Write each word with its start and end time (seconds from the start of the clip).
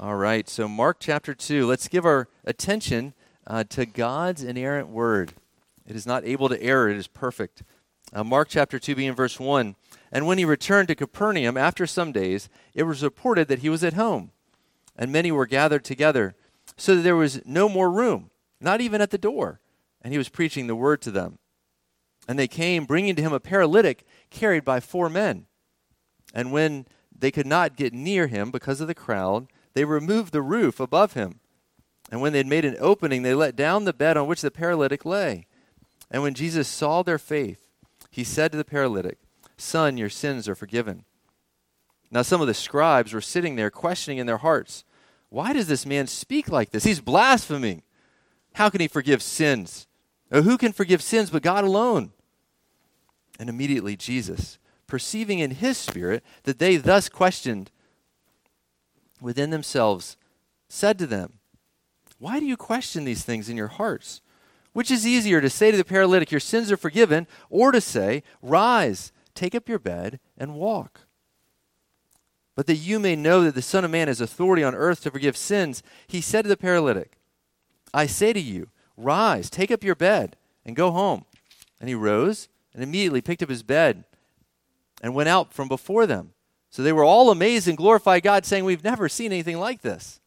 All 0.00 0.14
right, 0.14 0.48
so 0.48 0.68
Mark 0.68 0.98
chapter 1.00 1.34
2. 1.34 1.66
Let's 1.66 1.88
give 1.88 2.06
our 2.06 2.28
attention 2.44 3.14
uh, 3.48 3.64
to 3.70 3.84
God's 3.84 4.44
inerrant 4.44 4.90
word. 4.90 5.32
It 5.88 5.96
is 5.96 6.06
not 6.06 6.24
able 6.24 6.48
to 6.48 6.62
err, 6.62 6.88
it 6.88 6.96
is 6.96 7.08
perfect. 7.08 7.64
Uh, 8.12 8.22
Mark 8.22 8.46
chapter 8.48 8.78
2, 8.78 8.94
being 8.94 9.16
verse 9.16 9.40
1. 9.40 9.74
And 10.12 10.28
when 10.28 10.38
he 10.38 10.44
returned 10.44 10.86
to 10.86 10.94
Capernaum 10.94 11.56
after 11.56 11.84
some 11.84 12.12
days, 12.12 12.48
it 12.74 12.84
was 12.84 13.02
reported 13.02 13.48
that 13.48 13.58
he 13.58 13.68
was 13.68 13.82
at 13.82 13.94
home, 13.94 14.30
and 14.96 15.10
many 15.10 15.32
were 15.32 15.46
gathered 15.46 15.82
together, 15.82 16.36
so 16.76 16.94
that 16.94 17.02
there 17.02 17.16
was 17.16 17.44
no 17.44 17.68
more 17.68 17.90
room, 17.90 18.30
not 18.60 18.80
even 18.80 19.00
at 19.00 19.10
the 19.10 19.18
door. 19.18 19.58
And 20.00 20.12
he 20.12 20.18
was 20.18 20.28
preaching 20.28 20.68
the 20.68 20.76
word 20.76 21.02
to 21.02 21.10
them. 21.10 21.40
And 22.28 22.38
they 22.38 22.46
came, 22.46 22.84
bringing 22.84 23.16
to 23.16 23.22
him 23.22 23.32
a 23.32 23.40
paralytic 23.40 24.06
carried 24.30 24.64
by 24.64 24.78
four 24.78 25.08
men. 25.08 25.46
And 26.32 26.52
when 26.52 26.86
they 27.12 27.32
could 27.32 27.48
not 27.48 27.74
get 27.74 27.92
near 27.92 28.28
him 28.28 28.52
because 28.52 28.80
of 28.80 28.86
the 28.86 28.94
crowd, 28.94 29.48
they 29.74 29.84
removed 29.84 30.32
the 30.32 30.42
roof 30.42 30.80
above 30.80 31.12
him. 31.12 31.40
And 32.10 32.20
when 32.20 32.32
they 32.32 32.38
had 32.38 32.46
made 32.46 32.64
an 32.64 32.76
opening, 32.80 33.22
they 33.22 33.34
let 33.34 33.56
down 33.56 33.84
the 33.84 33.92
bed 33.92 34.16
on 34.16 34.26
which 34.26 34.40
the 34.40 34.50
paralytic 34.50 35.04
lay. 35.04 35.46
And 36.10 36.22
when 36.22 36.34
Jesus 36.34 36.66
saw 36.66 37.02
their 37.02 37.18
faith, 37.18 37.68
he 38.10 38.24
said 38.24 38.50
to 38.52 38.58
the 38.58 38.64
paralytic, 38.64 39.18
Son, 39.56 39.98
your 39.98 40.08
sins 40.08 40.48
are 40.48 40.54
forgiven. 40.54 41.04
Now 42.10 42.22
some 42.22 42.40
of 42.40 42.46
the 42.46 42.54
scribes 42.54 43.12
were 43.12 43.20
sitting 43.20 43.56
there, 43.56 43.70
questioning 43.70 44.18
in 44.18 44.26
their 44.26 44.38
hearts, 44.38 44.84
Why 45.28 45.52
does 45.52 45.68
this 45.68 45.84
man 45.84 46.06
speak 46.06 46.48
like 46.48 46.70
this? 46.70 46.84
He's 46.84 47.00
blaspheming. 47.00 47.82
How 48.54 48.70
can 48.70 48.80
he 48.80 48.88
forgive 48.88 49.22
sins? 49.22 49.86
Or 50.30 50.42
who 50.42 50.56
can 50.56 50.72
forgive 50.72 51.02
sins 51.02 51.30
but 51.30 51.42
God 51.42 51.64
alone? 51.64 52.12
And 53.38 53.48
immediately 53.48 53.96
Jesus, 53.96 54.58
perceiving 54.86 55.38
in 55.38 55.52
his 55.52 55.76
spirit 55.76 56.24
that 56.44 56.58
they 56.58 56.76
thus 56.76 57.08
questioned, 57.08 57.70
within 59.20 59.50
themselves 59.50 60.16
said 60.68 60.98
to 60.98 61.06
them, 61.06 61.34
Why 62.18 62.40
do 62.40 62.46
you 62.46 62.56
question 62.56 63.04
these 63.04 63.24
things 63.24 63.48
in 63.48 63.56
your 63.56 63.68
hearts? 63.68 64.20
Which 64.72 64.90
is 64.90 65.06
easier 65.06 65.40
to 65.40 65.50
say 65.50 65.70
to 65.70 65.76
the 65.76 65.84
paralytic, 65.84 66.30
Your 66.30 66.40
sins 66.40 66.70
are 66.70 66.76
forgiven, 66.76 67.26
or 67.50 67.72
to 67.72 67.80
say, 67.80 68.22
Rise, 68.42 69.12
take 69.34 69.54
up 69.54 69.68
your 69.68 69.78
bed, 69.78 70.20
and 70.36 70.54
walk? 70.54 71.00
But 72.54 72.66
that 72.66 72.76
you 72.76 72.98
may 72.98 73.16
know 73.16 73.44
that 73.44 73.54
the 73.54 73.62
Son 73.62 73.84
of 73.84 73.90
Man 73.90 74.08
has 74.08 74.20
authority 74.20 74.64
on 74.64 74.74
earth 74.74 75.02
to 75.02 75.10
forgive 75.10 75.36
sins, 75.36 75.82
he 76.06 76.20
said 76.20 76.42
to 76.42 76.48
the 76.48 76.56
paralytic, 76.56 77.18
I 77.94 78.06
say 78.06 78.32
to 78.32 78.40
you, 78.40 78.68
Rise, 78.96 79.48
take 79.48 79.70
up 79.70 79.84
your 79.84 79.94
bed, 79.94 80.36
and 80.64 80.76
go 80.76 80.90
home. 80.90 81.24
And 81.80 81.88
he 81.88 81.94
rose 81.94 82.48
and 82.74 82.82
immediately 82.82 83.20
picked 83.20 83.42
up 83.42 83.48
his 83.48 83.62
bed 83.62 84.04
and 85.00 85.14
went 85.14 85.28
out 85.28 85.52
from 85.52 85.68
before 85.68 86.06
them. 86.06 86.32
So 86.70 86.82
they 86.82 86.92
were 86.92 87.04
all 87.04 87.30
amazed 87.30 87.68
and 87.68 87.76
glorified 87.76 88.22
God, 88.22 88.44
saying, 88.44 88.64
We've 88.64 88.84
never 88.84 89.08
seen 89.08 89.32
anything 89.32 89.58
like 89.58 89.82
this. 89.82 90.20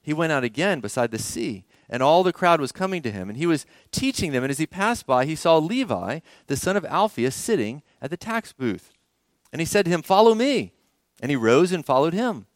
He 0.00 0.14
went 0.14 0.32
out 0.32 0.44
again 0.44 0.80
beside 0.80 1.10
the 1.10 1.18
sea, 1.18 1.64
and 1.88 2.02
all 2.02 2.22
the 2.22 2.32
crowd 2.32 2.60
was 2.60 2.72
coming 2.72 3.02
to 3.02 3.10
him, 3.10 3.28
and 3.28 3.36
he 3.36 3.46
was 3.46 3.66
teaching 3.90 4.32
them. 4.32 4.44
And 4.44 4.50
as 4.50 4.58
he 4.58 4.66
passed 4.66 5.06
by, 5.06 5.24
he 5.24 5.34
saw 5.34 5.58
Levi, 5.58 6.20
the 6.46 6.56
son 6.56 6.76
of 6.76 6.84
Alphaeus, 6.84 7.34
sitting 7.34 7.82
at 8.00 8.10
the 8.10 8.16
tax 8.16 8.52
booth. 8.52 8.92
And 9.52 9.60
he 9.60 9.66
said 9.66 9.84
to 9.84 9.90
him, 9.90 10.02
Follow 10.02 10.34
me. 10.34 10.72
And 11.20 11.30
he 11.30 11.36
rose 11.36 11.72
and 11.72 11.84
followed 11.84 12.14
him. 12.14 12.46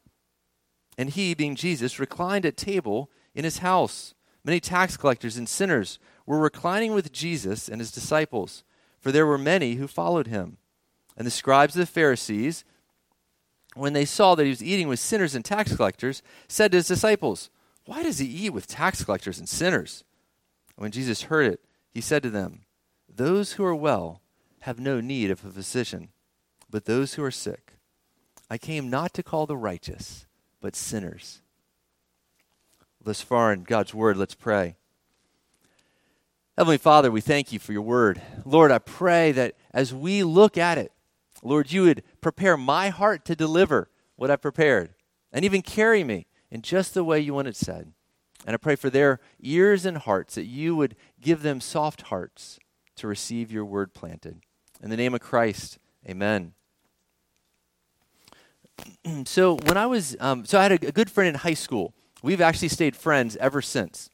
And 0.97 1.11
he, 1.11 1.34
being 1.34 1.57
Jesus, 1.57 1.98
reclined 1.98 2.47
at 2.47 2.57
table 2.57 3.11
in 3.34 3.45
his 3.45 3.59
house. 3.59 4.14
Many 4.45 4.61
tax 4.61 4.97
collectors 4.97 5.36
and 5.36 5.48
sinners 5.48 5.98
were 6.27 6.39
reclining 6.39 6.95
with 6.95 7.12
Jesus 7.12 7.69
and 7.69 7.81
his 7.81 7.91
disciples, 7.91 8.62
for 9.01 9.11
there 9.11 9.27
were 9.27 9.39
many 9.39 9.75
who 9.75 9.86
followed 9.86 10.29
him. 10.29 10.59
And 11.16 11.27
the 11.27 11.30
scribes 11.30 11.74
of 11.74 11.80
the 11.80 11.86
Pharisees, 11.86 12.64
when 13.74 13.92
they 13.92 14.05
saw 14.05 14.34
that 14.34 14.44
he 14.44 14.50
was 14.50 14.62
eating 14.62 14.88
with 14.88 15.00
sinners 15.00 15.34
and 15.34 15.44
tax 15.44 15.77
collectors, 15.77 16.22
said 16.48 16.72
to 16.72 16.78
his 16.78 16.88
disciples, 16.88 17.50
Why 17.86 18.02
does 18.02 18.18
he 18.18 18.27
eat 18.27 18.50
with 18.50 18.66
tax 18.66 19.05
collectors 19.05 19.38
and 19.38 19.48
sinners? 19.48 20.05
when 20.77 20.90
Jesus 20.90 21.22
heard 21.22 21.46
it, 21.46 21.60
he 21.92 22.00
said 22.00 22.22
to 22.24 22.30
them, 22.30 22.62
Those 23.08 23.52
who 23.52 23.64
are 23.64 23.74
well 23.74 24.20
have 24.61 24.80
no 24.80 25.01
need 25.01 25.30
of 25.30 25.45
a 25.45 25.51
physician, 25.51 26.08
but 26.68 26.86
those 26.86 27.14
who 27.14 27.22
are 27.22 27.30
sick. 27.30 27.74
I 28.51 28.58
came 28.58 28.90
not 28.90 29.14
to 29.14 29.22
call 29.22 29.46
the 29.46 29.56
righteous, 29.56 30.27
but 30.61 30.77
sinners. 30.77 31.40
Thus 33.02 33.20
far 33.20 33.52
in 33.52 33.64
God's 33.64 33.95
word, 33.95 34.17
let's 34.17 34.34
pray. 34.34 34.77
Heavenly 36.56 36.78
Father, 36.78 37.11
we 37.11 37.20
thank 37.20 37.52
you 37.52 37.58
for 37.58 37.72
your 37.72 37.83
word. 37.83 38.20
Lord, 38.45 38.70
I 38.70 38.78
pray 38.78 39.33
that 39.33 39.55
as 39.72 39.95
we 39.95 40.22
look 40.22 40.58
at 40.58 40.78
it, 40.78 40.92
Lord, 41.42 41.73
you 41.73 41.83
would 41.83 42.03
prepare 42.20 42.57
my 42.57 42.89
heart 42.89 43.25
to 43.27 43.36
deliver 43.36 43.89
what 44.17 44.30
I've 44.30 44.42
prepared 44.42 44.95
and 45.33 45.45
even 45.45 45.63
carry 45.63 46.05
me 46.05 46.27
in 46.51 46.63
just 46.63 46.95
the 46.95 47.05
way 47.05 47.19
you 47.19 47.35
want 47.35 47.48
it 47.48 47.57
said. 47.57 47.92
And 48.47 48.55
I 48.55 48.57
pray 48.57 48.77
for 48.77 48.91
their 48.91 49.20
ears 49.41 49.86
and 49.86 49.98
hearts 49.98 50.35
that 50.35 50.45
you 50.45 50.77
would 50.77 50.97
give 51.20 51.42
them 51.42 51.61
soft 51.61 52.02
hearts 52.02 52.58
to 52.97 53.07
receive 53.07 53.51
your 53.51 53.64
word 53.64 53.95
planted. 53.95 54.41
In 54.83 54.91
the 54.91 54.97
name 54.97 55.14
of 55.14 55.20
Christ, 55.20 55.79
amen. 56.08 56.52
so 59.25 59.57
when 59.57 59.77
I 59.77 59.86
was, 59.86 60.17
um, 60.20 60.45
so 60.45 60.58
I 60.58 60.64
had 60.64 60.73
a, 60.73 60.89
a, 60.89 60.92
good 60.92 61.11
friend 61.11 61.29
in 61.29 61.35
high 61.36 61.55
school. 61.55 61.95
We've 62.23 62.41
actually 62.41 62.69
stayed 62.69 62.97
friends 62.97 63.36
ever 63.36 63.63
since. 63.63 64.11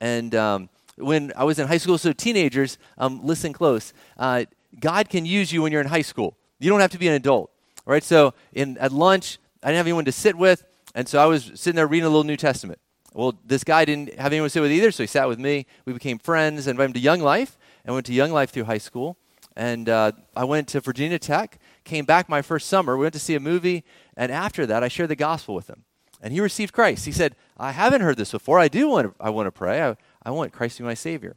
And 0.00 0.34
um, 0.34 0.68
when 0.96 1.32
I 1.36 1.44
was 1.44 1.58
in 1.58 1.68
high 1.68 1.78
school, 1.78 1.98
so 1.98 2.12
teenagers, 2.12 2.78
um, 2.98 3.20
listen 3.24 3.52
close. 3.52 3.92
Uh, 4.16 4.44
God 4.78 5.08
can 5.08 5.26
use 5.26 5.52
you 5.52 5.62
when 5.62 5.72
you're 5.72 5.80
in 5.80 5.88
high 5.88 6.02
school. 6.02 6.36
You 6.62 6.70
don't 6.70 6.80
have 6.80 6.92
to 6.92 6.98
be 6.98 7.08
an 7.08 7.14
adult. 7.14 7.50
Right, 7.84 8.04
so 8.04 8.34
in, 8.52 8.78
at 8.78 8.92
lunch, 8.92 9.38
I 9.62 9.68
didn't 9.68 9.78
have 9.78 9.86
anyone 9.86 10.04
to 10.04 10.12
sit 10.12 10.36
with, 10.36 10.64
and 10.94 11.08
so 11.08 11.18
I 11.18 11.26
was 11.26 11.50
sitting 11.56 11.74
there 11.74 11.88
reading 11.88 12.06
a 12.06 12.08
little 12.08 12.22
New 12.22 12.36
Testament. 12.36 12.78
Well, 13.12 13.36
this 13.44 13.64
guy 13.64 13.84
didn't 13.84 14.14
have 14.14 14.32
anyone 14.32 14.46
to 14.46 14.50
sit 14.50 14.60
with 14.60 14.70
either, 14.70 14.92
so 14.92 15.02
he 15.02 15.08
sat 15.08 15.26
with 15.26 15.40
me. 15.40 15.66
We 15.84 15.92
became 15.92 16.18
friends 16.18 16.68
Invited 16.68 16.90
him 16.90 16.92
to 16.94 17.00
Young 17.00 17.20
Life, 17.20 17.58
and 17.84 17.92
went 17.92 18.06
to 18.06 18.12
Young 18.12 18.30
Life 18.30 18.50
through 18.50 18.64
high 18.64 18.78
school. 18.78 19.16
And 19.56 19.88
uh, 19.88 20.12
I 20.36 20.44
went 20.44 20.68
to 20.68 20.80
Virginia 20.80 21.18
Tech, 21.18 21.58
came 21.82 22.04
back 22.04 22.28
my 22.28 22.40
first 22.40 22.68
summer. 22.68 22.96
We 22.96 23.02
went 23.02 23.14
to 23.14 23.20
see 23.20 23.34
a 23.34 23.40
movie, 23.40 23.84
and 24.16 24.30
after 24.30 24.64
that, 24.66 24.84
I 24.84 24.88
shared 24.88 25.10
the 25.10 25.16
gospel 25.16 25.56
with 25.56 25.68
him. 25.68 25.84
And 26.22 26.32
he 26.32 26.40
received 26.40 26.72
Christ. 26.72 27.04
He 27.04 27.12
said, 27.12 27.34
I 27.58 27.72
haven't 27.72 28.02
heard 28.02 28.16
this 28.16 28.30
before. 28.30 28.60
I 28.60 28.68
do 28.68 28.88
want 28.88 29.08
to, 29.08 29.14
I 29.22 29.30
want 29.30 29.48
to 29.48 29.52
pray. 29.52 29.82
I, 29.82 29.96
I 30.22 30.30
want 30.30 30.52
Christ 30.52 30.76
to 30.76 30.84
be 30.84 30.86
my 30.86 30.94
Savior. 30.94 31.36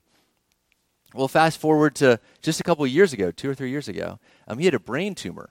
Well, 1.16 1.28
fast 1.28 1.60
forward 1.60 1.96
to 1.96 2.20
just 2.42 2.60
a 2.60 2.64
couple 2.64 2.86
years 2.86 3.14
ago, 3.14 3.32
two 3.32 3.50
or 3.50 3.56
three 3.56 3.70
years 3.70 3.88
ago, 3.88 4.20
um, 4.48 4.60
he 4.60 4.66
had 4.66 4.74
a 4.74 4.80
brain 4.80 5.16
tumor. 5.16 5.50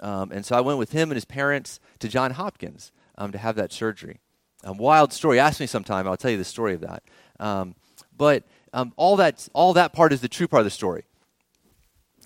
Um, 0.00 0.30
and 0.30 0.44
so 0.44 0.56
I 0.56 0.60
went 0.60 0.78
with 0.78 0.92
him 0.92 1.10
and 1.10 1.16
his 1.16 1.24
parents 1.24 1.80
to 2.00 2.08
John 2.08 2.32
Hopkins 2.32 2.92
um, 3.16 3.32
to 3.32 3.38
have 3.38 3.56
that 3.56 3.72
surgery. 3.72 4.20
A 4.62 4.72
wild 4.72 5.12
story. 5.12 5.38
Ask 5.38 5.58
me 5.58 5.66
sometime. 5.66 6.06
I'll 6.06 6.16
tell 6.16 6.30
you 6.30 6.36
the 6.36 6.44
story 6.44 6.74
of 6.74 6.80
that. 6.82 7.02
Um, 7.40 7.74
but 8.16 8.44
um, 8.72 8.92
all, 8.96 9.16
that, 9.16 9.48
all 9.54 9.72
that 9.72 9.92
part 9.92 10.12
is 10.12 10.20
the 10.20 10.28
true 10.28 10.48
part 10.48 10.60
of 10.60 10.64
the 10.64 10.70
story. 10.70 11.04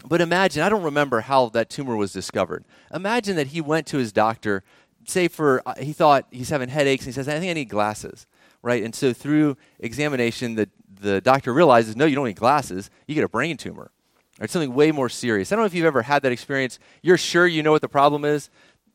But 0.05 0.21
imagine, 0.21 0.63
I 0.63 0.69
don't 0.69 0.83
remember 0.83 1.21
how 1.21 1.51
that 1.51 1.71
tumor 1.71 1.97
was 1.97 2.13
discovered. 2.13 2.65
Imagine 2.93 3.37
that 3.37 3.49
he 3.49 3.61
went 3.61 3.87
to 3.89 3.99
his 3.99 4.13
doctor, 4.13 4.65
say 5.07 5.29
for, 5.29 5.63
uh, 5.67 5.75
he 5.79 5.93
thought 5.93 6.27
he's 6.31 6.49
having 6.49 6.71
headaches, 6.71 7.05
and 7.05 7.13
he 7.13 7.15
says, 7.15 7.29
I 7.29 7.39
think 7.39 7.51
I 7.51 7.55
need 7.55 7.69
glasses, 7.69 8.27
right? 8.63 8.83
And 8.83 8.95
so 8.95 9.13
through 9.13 9.57
examination, 9.79 10.55
the, 10.55 10.71
the 11.01 11.21
doctor 11.21 11.53
realizes, 11.53 11.97
no, 11.97 12.07
you 12.07 12.15
don't 12.15 12.27
need 12.27 12.37
glasses, 12.37 12.91
you 13.07 13.15
get 13.15 13.25
a 13.25 13.29
brain 13.29 13.57
tumor 13.57 13.91
or 14.41 14.49
something 14.49 14.75
way 14.75 14.91
more 14.91 15.09
serious. 15.09 15.53
I 15.53 15.57
don't 15.57 15.63
know 15.63 15.67
if 15.67 15.75
you've 15.75 15.87
ever 15.87 16.03
had 16.03 16.23
that 16.23 16.33
experience. 16.33 16.79
You're 17.03 17.19
sure 17.19 17.47
you 17.47 17.63
know 17.63 17.73
what 17.73 17.83
the 17.83 17.89
problem 17.89 18.25
is, 18.25 18.51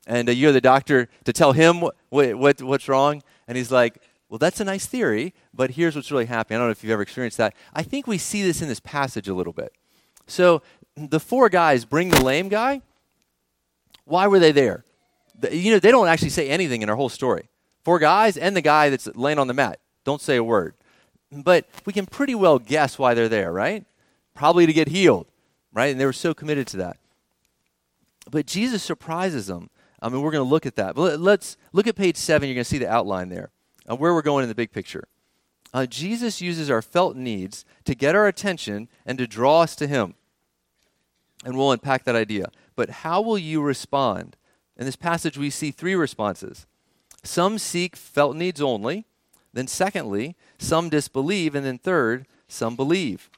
and 0.07 0.27
uh, 0.27 0.31
you're 0.31 0.51
the 0.51 0.61
doctor 0.61 1.07
to 1.23 1.33
tell 1.33 1.51
him 1.51 1.81
what, 1.81 1.95
what, 2.35 2.61
what's 2.61 2.87
wrong, 2.87 3.21
and 3.47 3.57
he's 3.57 3.71
like, 3.71 4.01
well, 4.29 4.39
that's 4.39 4.59
a 4.59 4.65
nice 4.65 4.85
theory, 4.85 5.33
but 5.53 5.71
here's 5.71 5.95
what's 5.95 6.11
really 6.11 6.25
happening. 6.25 6.57
I 6.57 6.59
don't 6.59 6.67
know 6.69 6.71
if 6.71 6.83
you've 6.83 6.91
ever 6.91 7.03
experienced 7.03 7.37
that. 7.37 7.53
I 7.73 7.83
think 7.83 8.07
we 8.07 8.17
see 8.17 8.41
this 8.41 8.61
in 8.61 8.67
this 8.67 8.79
passage 8.79 9.27
a 9.27 9.35
little 9.35 9.53
bit. 9.53 9.71
So 10.25 10.63
the 10.97 11.19
four 11.19 11.49
guys 11.49 11.85
bring 11.85 12.09
the 12.09 12.23
lame 12.23 12.49
guy. 12.49 12.81
Why 14.05 14.27
were 14.27 14.39
they 14.39 14.51
there? 14.51 14.83
The, 15.39 15.55
you 15.55 15.71
know, 15.71 15.79
they 15.79 15.91
don't 15.91 16.07
actually 16.07 16.29
say 16.29 16.49
anything 16.49 16.81
in 16.81 16.89
our 16.89 16.95
whole 16.95 17.09
story. 17.09 17.49
Four 17.83 17.99
guys 17.99 18.35
and 18.35 18.55
the 18.55 18.61
guy 18.61 18.89
that's 18.89 19.07
laying 19.15 19.37
on 19.37 19.47
the 19.47 19.53
mat 19.53 19.79
don't 20.03 20.21
say 20.21 20.37
a 20.37 20.43
word. 20.43 20.73
But 21.43 21.67
we 21.85 21.93
can 21.93 22.05
pretty 22.05 22.35
well 22.35 22.59
guess 22.59 22.99
why 22.99 23.13
they're 23.13 23.29
there, 23.29 23.51
right? 23.51 23.85
Probably 24.33 24.65
to 24.65 24.73
get 24.73 24.89
healed 24.89 25.27
right? 25.75 25.91
And 25.91 25.99
they 25.99 26.05
were 26.05 26.13
so 26.13 26.33
committed 26.33 26.65
to 26.67 26.77
that. 26.77 26.97
But 28.31 28.47
Jesus 28.47 28.81
surprises 28.81 29.45
them. 29.45 29.69
I 30.01 30.09
mean, 30.09 30.21
we're 30.21 30.31
going 30.31 30.43
to 30.43 30.49
look 30.49 30.65
at 30.65 30.77
that. 30.77 30.95
But 30.95 31.19
let's 31.19 31.57
look 31.73 31.85
at 31.85 31.95
page 31.95 32.17
seven. 32.17 32.49
You're 32.49 32.55
going 32.55 32.63
to 32.63 32.69
see 32.69 32.79
the 32.79 32.89
outline 32.89 33.29
there, 33.29 33.51
uh, 33.87 33.95
where 33.95 34.13
we're 34.13 34.23
going 34.23 34.41
in 34.41 34.49
the 34.49 34.55
big 34.55 34.71
picture. 34.71 35.07
Uh, 35.73 35.85
Jesus 35.85 36.41
uses 36.41 36.71
our 36.71 36.81
felt 36.81 37.15
needs 37.15 37.65
to 37.83 37.93
get 37.93 38.15
our 38.15 38.27
attention 38.27 38.87
and 39.05 39.17
to 39.19 39.27
draw 39.27 39.61
us 39.61 39.75
to 39.75 39.85
Him. 39.85 40.15
And 41.43 41.55
we'll 41.57 41.71
unpack 41.71 42.05
that 42.05 42.15
idea. 42.15 42.47
But 42.75 42.89
how 42.89 43.21
will 43.21 43.37
you 43.37 43.61
respond? 43.61 44.37
In 44.77 44.85
this 44.85 44.95
passage, 44.95 45.37
we 45.37 45.49
see 45.49 45.71
three 45.71 45.95
responses. 45.95 46.65
Some 47.23 47.59
seek 47.59 47.95
felt 47.95 48.35
needs 48.35 48.61
only. 48.61 49.05
Then, 49.55 49.65
secondly, 49.65 50.35
some 50.59 50.89
disbelieve. 50.89 51.55
And 51.55 51.65
then, 51.65 51.79
third, 51.79 52.27
some 52.47 52.75
believe. 52.75 53.31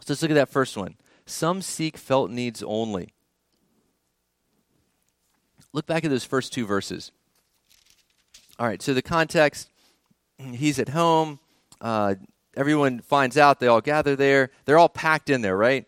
So 0.00 0.12
let's 0.12 0.20
look 0.20 0.30
at 0.30 0.34
that 0.34 0.50
first 0.50 0.76
one. 0.76 0.96
Some 1.24 1.62
seek 1.62 1.96
felt 1.96 2.30
needs 2.30 2.62
only. 2.62 3.14
Look 5.72 5.86
back 5.86 6.04
at 6.04 6.10
those 6.10 6.24
first 6.24 6.52
two 6.52 6.66
verses. 6.66 7.12
All 8.58 8.66
right, 8.66 8.82
so 8.82 8.92
the 8.92 9.00
context 9.00 9.70
he's 10.38 10.78
at 10.78 10.88
home. 10.90 11.38
Uh, 11.80 12.14
everyone 12.56 13.00
finds 13.00 13.36
out. 13.36 13.60
They 13.60 13.66
all 13.66 13.80
gather 13.80 14.16
there. 14.16 14.50
They're 14.64 14.78
all 14.78 14.88
packed 14.88 15.30
in 15.30 15.42
there, 15.42 15.56
right? 15.56 15.86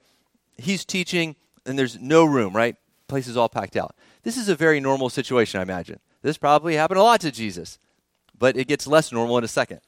He's 0.57 0.85
teaching, 0.85 1.37
and 1.67 1.79
there's 1.79 1.99
no 2.01 2.25
room, 2.25 2.55
right? 2.55 2.77
Place 3.09 3.27
is 3.27 3.37
all 3.37 3.49
packed 3.49 3.77
out. 3.77 3.97
This 4.23 4.37
is 4.37 4.49
a 4.49 4.55
very 4.55 4.81
normal 4.81 5.11
situation, 5.11 5.61
I 5.61 5.63
imagine. 5.63 5.99
This 6.23 6.39
probably 6.39 6.75
happened 6.77 7.01
a 7.01 7.03
lot 7.03 7.21
to 7.23 7.33
Jesus, 7.33 7.79
but 8.43 8.57
it 8.57 8.67
gets 8.67 8.89
less 8.89 9.13
normal 9.13 9.39
in 9.39 9.45
a 9.45 9.49
second. 9.49 9.79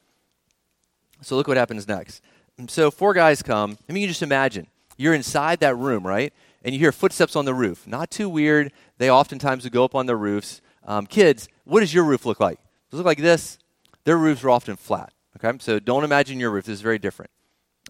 So 1.22 1.34
look 1.34 1.48
what 1.48 1.56
happens 1.56 1.88
next. 1.88 2.22
So 2.68 2.88
four 2.92 3.12
guys 3.12 3.42
come. 3.42 3.76
I 3.88 3.92
mean, 3.92 4.02
you 4.02 4.06
just 4.06 4.22
imagine 4.22 4.68
you're 4.96 5.12
inside 5.12 5.58
that 5.58 5.74
room, 5.76 6.06
right? 6.06 6.32
And 6.62 6.72
you 6.72 6.78
hear 6.78 6.92
footsteps 6.92 7.34
on 7.34 7.46
the 7.46 7.52
roof. 7.52 7.84
Not 7.84 8.12
too 8.12 8.28
weird. 8.28 8.70
They 8.98 9.10
oftentimes 9.10 9.64
would 9.64 9.72
go 9.72 9.84
up 9.84 9.96
on 9.96 10.06
the 10.06 10.14
roofs. 10.14 10.60
Um, 10.84 11.04
kids, 11.04 11.48
what 11.64 11.80
does 11.80 11.92
your 11.92 12.04
roof 12.04 12.26
look 12.26 12.38
like? 12.38 12.60
Does 12.90 12.92
it 12.92 12.96
look 12.98 13.06
like 13.06 13.18
this? 13.18 13.58
Their 14.04 14.16
roofs 14.16 14.44
are 14.44 14.50
often 14.50 14.76
flat. 14.76 15.12
Okay, 15.36 15.58
so 15.58 15.80
don't 15.80 16.04
imagine 16.04 16.38
your 16.38 16.52
roof. 16.52 16.66
This 16.66 16.74
is 16.74 16.80
very 16.80 17.00
different. 17.00 17.32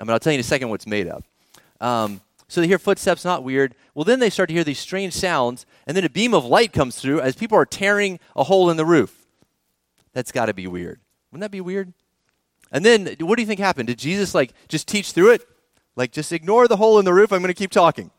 I 0.00 0.04
mean, 0.04 0.12
I'll 0.12 0.18
tell 0.18 0.32
you 0.32 0.38
in 0.38 0.40
a 0.40 0.44
second 0.44 0.70
what's 0.70 0.86
made 0.86 1.08
of. 1.08 1.28
Um, 1.78 2.22
so 2.48 2.62
they 2.62 2.68
hear 2.68 2.78
footsteps, 2.78 3.22
not 3.22 3.44
weird. 3.44 3.74
Well, 3.94 4.06
then 4.06 4.18
they 4.18 4.30
start 4.30 4.48
to 4.48 4.54
hear 4.54 4.64
these 4.64 4.78
strange 4.78 5.12
sounds, 5.12 5.66
and 5.86 5.94
then 5.94 6.04
a 6.04 6.08
beam 6.08 6.32
of 6.32 6.46
light 6.46 6.72
comes 6.72 6.98
through 6.98 7.20
as 7.20 7.36
people 7.36 7.58
are 7.58 7.66
tearing 7.66 8.18
a 8.34 8.44
hole 8.44 8.70
in 8.70 8.78
the 8.78 8.86
roof. 8.86 9.23
That's 10.14 10.32
got 10.32 10.46
to 10.46 10.54
be 10.54 10.66
weird. 10.66 11.00
Wouldn't 11.30 11.42
that 11.42 11.50
be 11.50 11.60
weird? 11.60 11.92
And 12.72 12.84
then 12.84 13.16
what 13.20 13.36
do 13.36 13.42
you 13.42 13.46
think 13.46 13.60
happened? 13.60 13.88
Did 13.88 13.98
Jesus 13.98 14.34
like 14.34 14.52
just 14.68 14.88
teach 14.88 15.12
through 15.12 15.32
it? 15.32 15.42
Like 15.96 16.12
just 16.12 16.32
ignore 16.32 16.66
the 16.66 16.76
hole 16.76 16.98
in 16.98 17.04
the 17.04 17.12
roof. 17.12 17.32
I'm 17.32 17.40
going 17.40 17.48
to 17.48 17.54
keep 17.54 17.70
talking. 17.70 18.10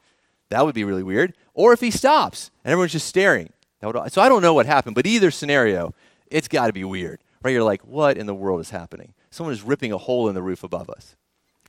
That 0.50 0.66
would 0.66 0.76
be 0.76 0.84
really 0.84 1.04
weird. 1.04 1.34
Or 1.54 1.74
if 1.74 1.80
he 1.80 1.92
stops 1.92 2.52
and 2.64 2.72
everyone's 2.72 2.92
just 2.92 3.08
staring. 3.08 3.52
Would, 3.82 4.12
so 4.12 4.22
I 4.22 4.30
don't 4.30 4.42
know 4.42 4.54
what 4.54 4.66
happened, 4.66 4.96
but 4.96 5.06
either 5.06 5.32
scenario, 5.32 5.94
it's 6.28 6.48
got 6.48 6.68
to 6.68 6.74
be 6.74 6.84
weird. 6.84 7.20
Right? 7.44 7.52
You're 7.52 7.64
like, 7.64 7.82
what 7.82 8.18
in 8.18 8.26
the 8.26 8.34
world 8.34 8.62
is 8.62 8.72
happening? 8.72 9.14
Someone 9.30 9.54
is 9.54 9.62
ripping 9.62 9.92
a 9.92 9.98
hole 9.98 10.28
in 10.28 10.36
the 10.36 10.42
roof 10.42 10.64
above 10.64 10.90
us. 10.90 11.16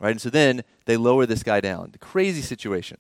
Right? 0.01 0.11
And 0.11 0.21
so 0.21 0.31
then 0.31 0.65
they 0.87 0.97
lower 0.97 1.27
this 1.27 1.43
guy 1.43 1.61
down. 1.61 1.91
The 1.93 1.99
crazy 1.99 2.43
situation. 2.43 2.99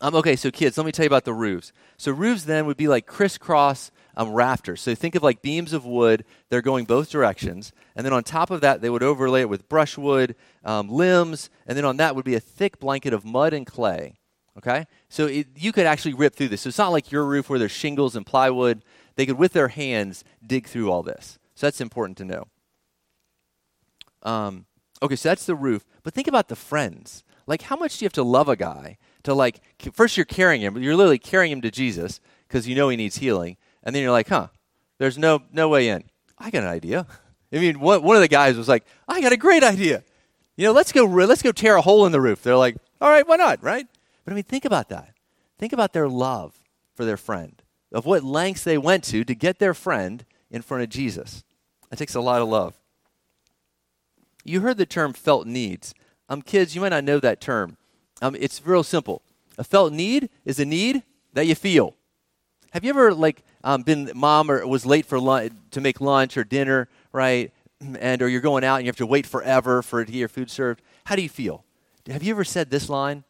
Um, 0.00 0.14
okay, 0.16 0.36
so 0.36 0.50
kids, 0.50 0.76
let 0.76 0.86
me 0.86 0.92
tell 0.92 1.04
you 1.04 1.08
about 1.08 1.24
the 1.24 1.32
roofs. 1.32 1.72
So 1.96 2.12
roofs 2.12 2.44
then 2.44 2.66
would 2.66 2.76
be 2.76 2.88
like 2.88 3.06
crisscross 3.06 3.90
um, 4.16 4.32
rafters. 4.32 4.80
So 4.80 4.94
think 4.94 5.14
of 5.14 5.22
like 5.22 5.42
beams 5.42 5.72
of 5.72 5.84
wood. 5.84 6.24
They're 6.48 6.62
going 6.62 6.84
both 6.84 7.10
directions. 7.10 7.72
And 7.96 8.04
then 8.04 8.12
on 8.12 8.22
top 8.22 8.50
of 8.50 8.60
that, 8.60 8.80
they 8.80 8.90
would 8.90 9.02
overlay 9.02 9.42
it 9.42 9.48
with 9.48 9.68
brushwood, 9.68 10.36
um, 10.64 10.88
limbs, 10.88 11.50
and 11.66 11.76
then 11.76 11.84
on 11.84 11.96
that 11.98 12.14
would 12.14 12.24
be 12.24 12.34
a 12.34 12.40
thick 12.40 12.78
blanket 12.78 13.12
of 13.12 13.24
mud 13.24 13.52
and 13.52 13.66
clay. 13.66 14.18
Okay? 14.56 14.86
So 15.08 15.26
it, 15.26 15.48
you 15.56 15.72
could 15.72 15.86
actually 15.86 16.14
rip 16.14 16.34
through 16.34 16.48
this. 16.48 16.62
So 16.62 16.68
it's 16.68 16.78
not 16.78 16.92
like 16.92 17.10
your 17.10 17.24
roof 17.24 17.48
where 17.48 17.58
there's 17.58 17.72
shingles 17.72 18.16
and 18.16 18.24
plywood. 18.24 18.84
They 19.16 19.26
could, 19.26 19.38
with 19.38 19.52
their 19.52 19.68
hands, 19.68 20.24
dig 20.46 20.66
through 20.66 20.90
all 20.90 21.02
this. 21.02 21.38
So 21.54 21.66
that's 21.66 21.80
important 21.80 22.18
to 22.18 22.24
know. 22.24 22.46
Um, 24.22 24.66
okay, 25.02 25.16
so 25.16 25.28
that's 25.28 25.46
the 25.46 25.54
roof. 25.54 25.84
But 26.02 26.14
think 26.14 26.28
about 26.28 26.48
the 26.48 26.56
friends. 26.56 27.24
Like, 27.46 27.62
how 27.62 27.76
much 27.76 27.98
do 27.98 28.04
you 28.04 28.06
have 28.06 28.12
to 28.14 28.22
love 28.22 28.48
a 28.48 28.56
guy 28.56 28.96
to, 29.24 29.34
like, 29.34 29.60
first 29.92 30.16
you're 30.16 30.24
carrying 30.24 30.62
him, 30.62 30.78
you're 30.78 30.96
literally 30.96 31.18
carrying 31.18 31.52
him 31.52 31.60
to 31.60 31.70
Jesus 31.70 32.20
because 32.48 32.66
you 32.68 32.74
know 32.74 32.88
he 32.88 32.96
needs 32.96 33.16
healing. 33.16 33.56
And 33.84 33.94
then 33.94 34.02
you're 34.02 34.10
like, 34.10 34.28
huh, 34.28 34.48
there's 34.98 35.18
no, 35.18 35.42
no 35.52 35.68
way 35.68 35.88
in. 35.88 36.04
I 36.38 36.50
got 36.50 36.64
an 36.64 36.68
idea. 36.68 37.06
I 37.52 37.58
mean, 37.58 37.78
one, 37.78 38.02
one 38.02 38.16
of 38.16 38.22
the 38.22 38.28
guys 38.28 38.56
was 38.56 38.68
like, 38.68 38.84
I 39.06 39.20
got 39.20 39.32
a 39.32 39.36
great 39.36 39.62
idea. 39.62 40.02
You 40.56 40.66
know, 40.66 40.72
let's 40.72 40.90
go, 40.90 41.04
let's 41.04 41.42
go 41.42 41.52
tear 41.52 41.76
a 41.76 41.82
hole 41.82 42.06
in 42.06 42.12
the 42.12 42.20
roof. 42.20 42.42
They're 42.42 42.56
like, 42.56 42.76
all 43.00 43.10
right, 43.10 43.26
why 43.26 43.36
not, 43.36 43.62
right? 43.62 43.86
But 44.24 44.32
I 44.32 44.34
mean, 44.34 44.44
think 44.44 44.64
about 44.64 44.88
that. 44.88 45.14
Think 45.58 45.72
about 45.72 45.92
their 45.92 46.08
love 46.08 46.58
for 46.94 47.04
their 47.04 47.16
friend, 47.16 47.62
of 47.92 48.06
what 48.06 48.24
lengths 48.24 48.64
they 48.64 48.78
went 48.78 49.04
to 49.04 49.24
to 49.24 49.34
get 49.34 49.58
their 49.58 49.74
friend 49.74 50.24
in 50.50 50.62
front 50.62 50.82
of 50.82 50.88
Jesus. 50.88 51.44
That 51.90 51.98
takes 51.98 52.14
a 52.14 52.20
lot 52.20 52.42
of 52.42 52.48
love. 52.48 52.74
You 54.44 54.60
heard 54.60 54.76
the 54.76 54.86
term 54.86 55.12
felt 55.12 55.46
needs. 55.46 55.94
Um, 56.28 56.42
kids, 56.42 56.74
you 56.74 56.80
might 56.80 56.90
not 56.90 57.04
know 57.04 57.20
that 57.20 57.40
term. 57.40 57.76
Um, 58.22 58.36
it's 58.38 58.64
real 58.64 58.82
simple. 58.82 59.22
A 59.58 59.64
felt 59.64 59.92
need 59.92 60.28
is 60.44 60.58
a 60.58 60.64
need 60.64 61.02
that 61.32 61.46
you 61.46 61.54
feel. 61.54 61.94
Have 62.72 62.84
you 62.84 62.90
ever 62.90 63.14
like 63.14 63.44
um, 63.64 63.82
been 63.82 64.12
mom 64.14 64.50
or 64.50 64.64
was 64.66 64.86
late 64.86 65.06
for 65.06 65.18
lunch 65.18 65.52
to 65.72 65.80
make 65.80 66.00
lunch 66.00 66.36
or 66.36 66.44
dinner, 66.44 66.88
right? 67.12 67.52
And 67.80 68.22
or 68.22 68.28
you're 68.28 68.40
going 68.40 68.62
out 68.62 68.76
and 68.76 68.84
you 68.84 68.88
have 68.88 68.96
to 68.96 69.06
wait 69.06 69.26
forever 69.26 69.82
for 69.82 70.04
to 70.04 70.12
get 70.12 70.18
your 70.18 70.28
food 70.28 70.50
served. 70.50 70.82
How 71.06 71.16
do 71.16 71.22
you 71.22 71.28
feel? 71.28 71.64
Have 72.08 72.22
you 72.22 72.32
ever 72.32 72.44
said 72.44 72.70
this 72.70 72.88
line? 72.88 73.24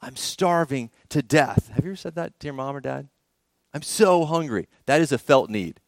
I'm 0.00 0.16
starving 0.16 0.90
to 1.10 1.20
death. 1.20 1.68
Have 1.74 1.84
you 1.84 1.90
ever 1.90 1.96
said 1.96 2.14
that 2.14 2.38
to 2.40 2.46
your 2.46 2.54
mom 2.54 2.76
or 2.76 2.80
dad? 2.80 3.08
I'm 3.74 3.82
so 3.82 4.24
hungry. 4.24 4.68
That 4.86 5.00
is 5.00 5.12
a 5.12 5.18
felt 5.18 5.50
need. 5.50 5.80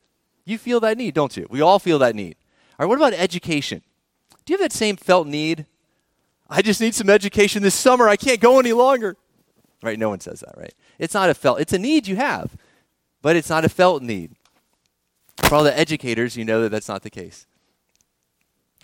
You 0.44 0.58
feel 0.58 0.80
that 0.80 0.98
need, 0.98 1.14
don't 1.14 1.36
you? 1.36 1.46
We 1.48 1.60
all 1.60 1.78
feel 1.78 1.98
that 2.00 2.14
need. 2.14 2.36
All 2.78 2.84
right, 2.84 2.88
what 2.88 2.98
about 2.98 3.14
education? 3.14 3.82
Do 4.44 4.52
you 4.52 4.58
have 4.58 4.70
that 4.70 4.76
same 4.76 4.96
felt 4.96 5.26
need? 5.26 5.66
I 6.48 6.62
just 6.62 6.80
need 6.80 6.94
some 6.94 7.08
education 7.08 7.62
this 7.62 7.74
summer. 7.74 8.08
I 8.08 8.16
can't 8.16 8.40
go 8.40 8.58
any 8.58 8.72
longer. 8.72 9.16
Right? 9.82 9.98
No 9.98 10.08
one 10.08 10.20
says 10.20 10.40
that, 10.40 10.54
right? 10.56 10.74
It's 10.98 11.14
not 11.14 11.30
a 11.30 11.34
felt, 11.34 11.60
it's 11.60 11.72
a 11.72 11.78
need 11.78 12.06
you 12.06 12.16
have, 12.16 12.56
but 13.24 13.36
it's 13.36 13.48
not 13.48 13.64
a 13.64 13.70
felt 13.70 14.02
need. 14.02 14.32
For 15.38 15.54
all 15.54 15.64
the 15.64 15.76
educators, 15.76 16.36
you 16.36 16.44
know 16.44 16.60
that 16.60 16.68
that's 16.68 16.88
not 16.88 17.02
the 17.02 17.08
case. 17.08 17.46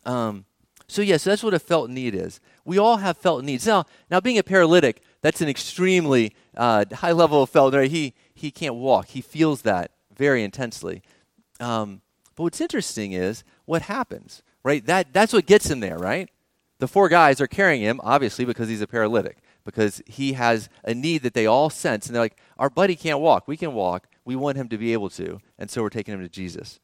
Um, 0.06 0.46
so, 0.88 1.02
yes, 1.02 1.08
yeah, 1.08 1.16
so 1.19 1.31
that's 1.31 1.42
what 1.42 1.52
a 1.52 1.58
felt 1.58 1.90
need 1.90 2.14
is. 2.14 2.40
We 2.64 2.78
all 2.78 2.96
have 2.96 3.19
felt 3.19 3.44
needs. 3.44 3.66
Now, 3.66 3.84
now 4.10 4.19
being 4.19 4.38
a 4.38 4.42
paralytic, 4.42 5.02
that's 5.20 5.42
an 5.42 5.50
extremely 5.50 6.34
uh, 6.56 6.87
high 6.90 7.12
level 7.12 7.42
of 7.42 7.50
felt. 7.50 7.75
Right? 7.75 7.90
He, 7.90 8.14
he 8.32 8.50
can't 8.50 8.76
walk, 8.76 9.08
he 9.08 9.20
feels 9.20 9.60
that 9.62 9.90
very 10.16 10.42
intensely. 10.42 11.02
Um, 11.60 12.00
but 12.34 12.44
what's 12.44 12.62
interesting 12.62 13.12
is 13.12 13.44
what 13.66 13.82
happens, 13.82 14.42
right? 14.64 14.84
That, 14.87 15.12
that's 15.12 15.34
what 15.34 15.44
gets 15.44 15.69
him 15.69 15.81
there, 15.81 15.98
right? 15.98 16.31
The 16.78 16.88
four 16.88 17.10
guys 17.10 17.42
are 17.42 17.46
carrying 17.46 17.82
him, 17.82 18.00
obviously, 18.02 18.46
because 18.46 18.70
he's 18.70 18.81
a 18.81 18.87
paralytic, 18.87 19.37
because 19.66 20.00
he 20.06 20.32
has 20.32 20.70
a 20.82 20.94
need 20.94 21.25
that 21.25 21.34
they 21.34 21.44
all 21.44 21.69
sense. 21.69 22.06
And 22.06 22.14
they're 22.14 22.22
like, 22.22 22.38
Our 22.58 22.70
buddy 22.70 22.96
can't 22.96 23.20
walk. 23.20 23.46
We 23.46 23.58
can 23.58 23.75
walk. 23.75 24.06
We 24.25 24.37
want 24.37 24.56
him 24.56 24.69
to 24.69 24.78
be 24.78 24.93
able 24.93 25.11
to. 25.11 25.40
And 25.58 25.70
so 25.70 25.82
we're 25.82 25.90
taking 25.90 26.14
him 26.14 26.20
to 26.20 26.28
Jesus. 26.28 26.81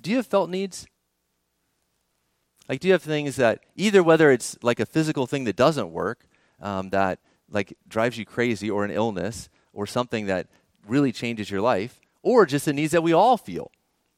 Do 0.00 0.10
you 0.10 0.16
have 0.16 0.26
felt 0.26 0.50
needs? 0.50 0.86
Like, 2.68 2.80
do 2.80 2.88
you 2.88 2.92
have 2.92 3.02
things 3.02 3.36
that 3.36 3.60
either 3.76 4.02
whether 4.02 4.30
it's 4.30 4.58
like 4.62 4.80
a 4.80 4.86
physical 4.86 5.26
thing 5.26 5.44
that 5.44 5.56
doesn't 5.56 5.90
work, 5.90 6.26
um, 6.60 6.90
that 6.90 7.20
like 7.50 7.76
drives 7.88 8.18
you 8.18 8.24
crazy, 8.24 8.68
or 8.68 8.84
an 8.84 8.90
illness, 8.90 9.48
or 9.72 9.86
something 9.86 10.26
that 10.26 10.48
really 10.86 11.12
changes 11.12 11.50
your 11.50 11.60
life, 11.60 12.00
or 12.22 12.44
just 12.44 12.64
the 12.64 12.72
needs 12.72 12.92
that 12.92 13.02
we 13.02 13.12
all 13.12 13.36
feel, 13.36 13.70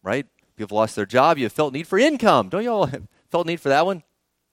right? 0.03 0.27
People 0.57 0.77
have 0.77 0.83
lost 0.83 0.97
their 0.97 1.07
job, 1.07 1.37
you 1.37 1.45
have 1.45 1.53
felt 1.53 1.75
need 1.75 1.87
for 1.87 1.99
income. 1.99 2.49
Don't 2.49 2.63
you 2.63 2.71
all 2.71 2.87
have 2.87 3.07
felt 3.31 3.47
need 3.47 3.61
for 3.61 3.69
that 3.69 3.85
one? 3.85 4.03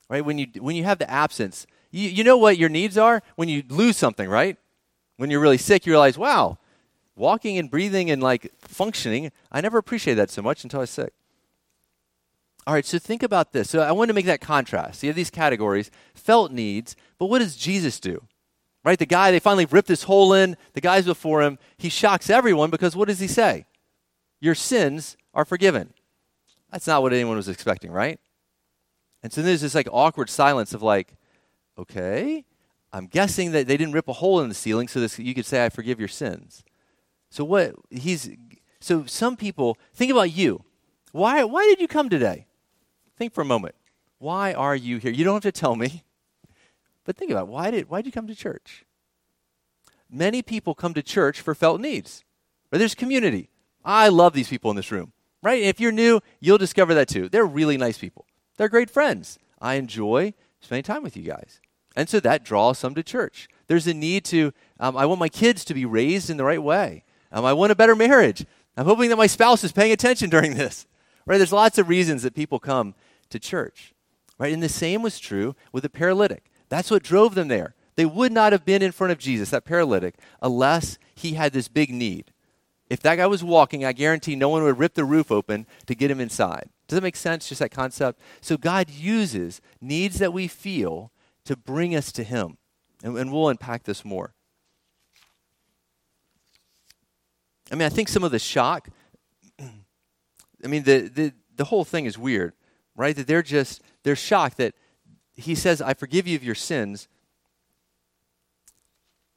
Right? 0.09 0.23
When 0.23 0.37
you 0.37 0.47
when 0.59 0.75
you 0.75 0.83
have 0.83 0.99
the 0.99 1.09
absence, 1.09 1.65
you, 1.91 2.09
you 2.09 2.23
know 2.23 2.37
what 2.37 2.57
your 2.57 2.69
needs 2.69 2.97
are 2.97 3.23
when 3.37 3.47
you 3.47 3.63
lose 3.69 3.97
something, 3.97 4.29
right? 4.29 4.57
When 5.17 5.31
you're 5.31 5.39
really 5.39 5.57
sick, 5.57 5.85
you 5.85 5.93
realize, 5.93 6.17
wow, 6.17 6.57
walking 7.15 7.57
and 7.57 7.69
breathing 7.69 8.11
and 8.11 8.21
like 8.21 8.51
functioning, 8.59 9.31
I 9.51 9.61
never 9.61 9.77
appreciated 9.77 10.19
that 10.19 10.29
so 10.29 10.41
much 10.41 10.63
until 10.63 10.79
I 10.79 10.81
was 10.81 10.89
sick. 10.89 11.13
All 12.67 12.73
right, 12.73 12.85
so 12.85 12.97
think 12.97 13.21
about 13.21 13.53
this. 13.53 13.69
So 13.69 13.81
I 13.81 13.91
want 13.91 14.09
to 14.09 14.13
make 14.13 14.25
that 14.25 14.41
contrast. 14.41 15.03
You 15.03 15.09
have 15.09 15.15
these 15.15 15.29
categories, 15.29 15.91
felt 16.15 16.51
needs, 16.51 16.95
but 17.19 17.27
what 17.27 17.39
does 17.39 17.55
Jesus 17.55 17.99
do? 17.99 18.23
Right? 18.83 18.97
The 18.97 19.05
guy, 19.05 19.31
they 19.31 19.39
finally 19.39 19.65
ripped 19.65 19.87
this 19.87 20.03
hole 20.03 20.33
in, 20.33 20.57
the 20.73 20.81
guys 20.81 21.05
before 21.05 21.41
him, 21.41 21.59
he 21.77 21.89
shocks 21.89 22.29
everyone 22.29 22.69
because 22.69 22.95
what 22.95 23.07
does 23.07 23.19
he 23.19 23.27
say? 23.27 23.65
Your 24.41 24.55
sins 24.55 25.15
are 25.33 25.45
forgiven. 25.45 25.93
That's 26.71 26.87
not 26.87 27.01
what 27.01 27.13
anyone 27.13 27.37
was 27.37 27.49
expecting, 27.49 27.91
right? 27.91 28.19
And 29.23 29.31
so 29.31 29.41
there's 29.41 29.61
this 29.61 29.75
like 29.75 29.87
awkward 29.91 30.29
silence 30.29 30.73
of 30.73 30.81
like, 30.83 31.15
okay, 31.77 32.45
I'm 32.91 33.07
guessing 33.07 33.51
that 33.51 33.67
they 33.67 33.77
didn't 33.77 33.93
rip 33.93 34.07
a 34.07 34.13
hole 34.13 34.39
in 34.41 34.49
the 34.49 34.55
ceiling 34.55 34.87
so 34.87 34.99
this, 34.99 35.19
you 35.19 35.33
could 35.33 35.45
say, 35.45 35.65
I 35.65 35.69
forgive 35.69 35.99
your 35.99 36.07
sins. 36.07 36.63
So 37.29 37.43
what 37.43 37.75
he's 37.89 38.29
so 38.79 39.05
some 39.05 39.35
people 39.35 39.77
think 39.93 40.11
about 40.11 40.31
you. 40.31 40.63
Why 41.11 41.43
why 41.43 41.65
did 41.65 41.79
you 41.79 41.87
come 41.87 42.09
today? 42.09 42.47
Think 43.17 43.33
for 43.33 43.41
a 43.41 43.45
moment. 43.45 43.75
Why 44.17 44.53
are 44.53 44.75
you 44.75 44.97
here? 44.97 45.11
You 45.11 45.23
don't 45.23 45.43
have 45.43 45.53
to 45.53 45.59
tell 45.59 45.75
me. 45.75 46.03
But 47.03 47.17
think 47.17 47.31
about 47.31 47.43
it. 47.43 47.49
why 47.49 47.71
did 47.71 47.89
why 47.89 47.99
did 47.99 48.07
you 48.07 48.11
come 48.11 48.27
to 48.27 48.35
church? 48.35 48.83
Many 50.09 50.41
people 50.41 50.75
come 50.75 50.93
to 50.93 51.03
church 51.03 51.41
for 51.41 51.55
felt 51.55 51.79
needs. 51.79 52.23
Or 52.71 52.77
there's 52.77 52.95
community. 52.95 53.49
I 53.83 54.09
love 54.09 54.33
these 54.33 54.49
people 54.49 54.71
in 54.71 54.77
this 54.77 54.91
room. 54.91 55.13
Right? 55.43 55.61
And 55.61 55.69
if 55.69 55.79
you're 55.79 55.91
new, 55.91 56.21
you'll 56.39 56.57
discover 56.57 56.93
that 56.95 57.07
too. 57.07 57.29
They're 57.29 57.45
really 57.45 57.77
nice 57.77 57.97
people. 57.97 58.25
They're 58.57 58.69
great 58.69 58.89
friends. 58.89 59.37
I 59.61 59.75
enjoy 59.75 60.33
spending 60.59 60.83
time 60.83 61.03
with 61.03 61.15
you 61.15 61.23
guys. 61.23 61.61
And 61.95 62.09
so 62.09 62.19
that 62.19 62.43
draws 62.43 62.77
some 62.77 62.95
to 62.95 63.03
church. 63.03 63.47
There's 63.67 63.87
a 63.87 63.93
need 63.93 64.25
to, 64.25 64.51
um, 64.79 64.97
I 64.97 65.05
want 65.05 65.19
my 65.19 65.29
kids 65.29 65.63
to 65.65 65.73
be 65.73 65.85
raised 65.85 66.29
in 66.29 66.37
the 66.37 66.43
right 66.43 66.61
way. 66.61 67.04
Um, 67.35 67.45
I 67.45 67.53
want 67.53 67.71
a 67.71 67.75
better 67.75 67.95
marriage. 67.95 68.45
I'm 68.75 68.85
hoping 68.85 69.09
that 69.09 69.17
my 69.17 69.27
spouse 69.27 69.63
is 69.63 69.71
paying 69.71 69.91
attention 69.91 70.31
during 70.31 70.55
this. 70.55 70.87
Right? 71.27 71.37
There's 71.37 71.51
lots 71.51 71.77
of 71.77 71.89
reasons 71.89 72.23
that 72.23 72.33
people 72.33 72.59
come 72.59 72.95
to 73.29 73.37
church. 73.37 73.93
Right? 74.39 74.53
And 74.53 74.63
the 74.63 74.69
same 74.69 75.03
was 75.03 75.19
true 75.19 75.55
with 75.71 75.83
the 75.83 75.89
paralytic. 75.89 76.49
That's 76.69 76.89
what 76.89 77.03
drove 77.03 77.35
them 77.35 77.49
there. 77.49 77.75
They 77.95 78.05
would 78.05 78.31
not 78.31 78.51
have 78.51 78.65
been 78.65 78.81
in 78.81 78.91
front 78.91 79.11
of 79.11 79.19
Jesus, 79.19 79.51
that 79.51 79.65
paralytic, 79.65 80.15
unless 80.41 80.97
he 81.13 81.33
had 81.33 81.53
this 81.53 81.67
big 81.67 81.91
need. 81.91 82.31
If 82.89 82.99
that 83.01 83.15
guy 83.15 83.27
was 83.27 83.43
walking, 83.43 83.85
I 83.85 83.93
guarantee 83.93 84.35
no 84.35 84.49
one 84.49 84.63
would 84.63 84.79
rip 84.79 84.93
the 84.93 85.05
roof 85.05 85.31
open 85.31 85.65
to 85.87 85.95
get 85.95 86.11
him 86.11 86.19
inside. 86.19 86.69
Does 86.87 86.97
that 86.97 87.03
make 87.03 87.15
sense? 87.15 87.49
Just 87.49 87.59
that 87.59 87.71
concept? 87.71 88.19
So 88.41 88.57
God 88.57 88.89
uses 88.89 89.61
needs 89.81 90.19
that 90.19 90.33
we 90.33 90.47
feel 90.47 91.11
to 91.45 91.55
bring 91.55 91.95
us 91.95 92.11
to 92.11 92.23
Him. 92.23 92.57
And, 93.03 93.17
and 93.17 93.31
we'll 93.31 93.49
unpack 93.49 93.83
this 93.83 94.05
more. 94.05 94.34
I 97.71 97.75
mean, 97.75 97.85
I 97.85 97.89
think 97.89 98.09
some 98.09 98.23
of 98.23 98.31
the 98.31 98.39
shock, 98.39 98.89
I 99.59 100.67
mean, 100.67 100.83
the, 100.83 101.09
the, 101.13 101.33
the 101.55 101.65
whole 101.65 101.83
thing 101.83 102.05
is 102.05 102.17
weird, 102.17 102.53
right? 102.95 103.15
That 103.15 103.27
they're 103.27 103.41
just, 103.41 103.81
they're 104.03 104.15
shocked 104.15 104.57
that 104.57 104.75
He 105.35 105.55
says, 105.55 105.81
I 105.81 105.93
forgive 105.93 106.27
you 106.27 106.35
of 106.35 106.43
your 106.43 106.55
sins. 106.55 107.07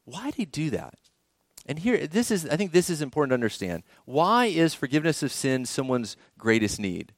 Why 0.04 0.26
did 0.26 0.34
He 0.34 0.44
do 0.44 0.70
that? 0.70 0.94
And 1.66 1.78
here, 1.78 2.06
this 2.06 2.30
is, 2.30 2.48
I 2.48 2.56
think 2.56 2.72
this 2.72 2.88
is 2.88 3.02
important 3.02 3.30
to 3.30 3.34
understand. 3.34 3.82
Why 4.06 4.46
is 4.46 4.72
forgiveness 4.72 5.22
of 5.22 5.30
sins 5.30 5.68
someone's 5.68 6.16
greatest 6.38 6.80
need? 6.80 7.12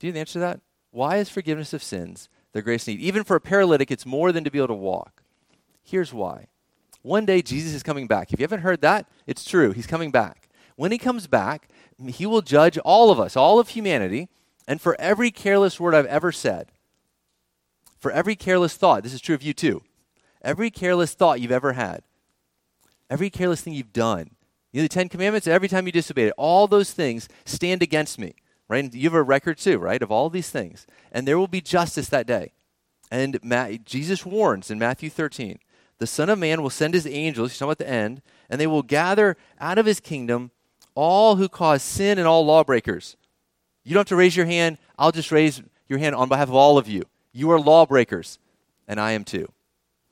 Do 0.00 0.06
you 0.06 0.12
know 0.12 0.14
the 0.14 0.20
answer 0.20 0.34
to 0.34 0.38
that? 0.40 0.60
Why 0.90 1.16
is 1.16 1.28
forgiveness 1.28 1.74
of 1.74 1.82
sins 1.82 2.30
their 2.52 2.62
greatest 2.62 2.88
need? 2.88 3.00
Even 3.00 3.24
for 3.24 3.36
a 3.36 3.40
paralytic, 3.40 3.90
it's 3.90 4.06
more 4.06 4.32
than 4.32 4.44
to 4.44 4.50
be 4.50 4.58
able 4.58 4.68
to 4.68 4.74
walk. 4.74 5.22
Here's 5.82 6.14
why. 6.14 6.46
One 7.02 7.24
day, 7.24 7.42
Jesus 7.42 7.74
is 7.74 7.82
coming 7.82 8.06
back. 8.06 8.32
If 8.32 8.40
you 8.40 8.44
haven't 8.44 8.60
heard 8.60 8.80
that, 8.82 9.06
it's 9.26 9.44
true. 9.44 9.72
He's 9.72 9.86
coming 9.86 10.10
back. 10.10 10.48
When 10.76 10.92
he 10.92 10.98
comes 10.98 11.26
back, 11.26 11.68
he 12.06 12.26
will 12.26 12.42
judge 12.42 12.78
all 12.78 13.10
of 13.10 13.18
us, 13.18 13.36
all 13.36 13.58
of 13.58 13.70
humanity, 13.70 14.28
and 14.66 14.80
for 14.80 14.96
every 15.00 15.30
careless 15.30 15.80
word 15.80 15.94
I've 15.94 16.06
ever 16.06 16.30
said, 16.30 16.70
for 17.98 18.12
every 18.12 18.36
careless 18.36 18.76
thought, 18.76 19.02
this 19.02 19.14
is 19.14 19.20
true 19.20 19.34
of 19.34 19.42
you 19.42 19.52
too, 19.52 19.82
every 20.42 20.70
careless 20.70 21.14
thought 21.14 21.40
you've 21.40 21.50
ever 21.50 21.72
had, 21.72 22.02
every 23.10 23.30
careless 23.30 23.62
thing 23.62 23.72
you've 23.72 23.92
done, 23.92 24.30
you 24.72 24.80
know, 24.80 24.84
the 24.84 24.88
Ten 24.88 25.08
Commandments, 25.08 25.46
every 25.46 25.68
time 25.68 25.86
you 25.86 25.92
disobeyed 25.92 26.28
it, 26.28 26.34
all 26.36 26.68
those 26.68 26.92
things 26.92 27.28
stand 27.44 27.82
against 27.82 28.18
me 28.18 28.34
right? 28.68 28.84
And 28.84 28.94
you 28.94 29.04
have 29.04 29.14
a 29.14 29.22
record 29.22 29.58
too, 29.58 29.78
right, 29.78 30.02
of 30.02 30.12
all 30.12 30.30
these 30.30 30.50
things. 30.50 30.86
And 31.10 31.26
there 31.26 31.38
will 31.38 31.48
be 31.48 31.60
justice 31.60 32.08
that 32.10 32.26
day. 32.26 32.52
And 33.10 33.40
Jesus 33.84 34.26
warns 34.26 34.70
in 34.70 34.78
Matthew 34.78 35.08
13 35.08 35.58
the 35.98 36.06
Son 36.06 36.30
of 36.30 36.38
Man 36.38 36.62
will 36.62 36.70
send 36.70 36.94
his 36.94 37.06
angels, 37.06 37.50
he's 37.50 37.58
talking 37.58 37.70
about 37.70 37.78
the 37.78 37.88
end, 37.88 38.22
and 38.48 38.60
they 38.60 38.66
will 38.66 38.82
gather 38.82 39.36
out 39.60 39.78
of 39.78 39.86
his 39.86 40.00
kingdom 40.00 40.50
all 40.94 41.36
who 41.36 41.48
cause 41.48 41.82
sin 41.82 42.18
and 42.18 42.26
all 42.26 42.44
lawbreakers. 42.44 43.16
You 43.84 43.94
don't 43.94 44.00
have 44.00 44.08
to 44.08 44.16
raise 44.16 44.36
your 44.36 44.46
hand. 44.46 44.78
I'll 44.98 45.12
just 45.12 45.32
raise 45.32 45.62
your 45.88 45.98
hand 45.98 46.14
on 46.14 46.28
behalf 46.28 46.48
of 46.48 46.54
all 46.54 46.78
of 46.78 46.88
you. 46.88 47.04
You 47.32 47.50
are 47.50 47.60
lawbreakers, 47.60 48.38
and 48.86 49.00
I 49.00 49.12
am 49.12 49.24
too. 49.24 49.50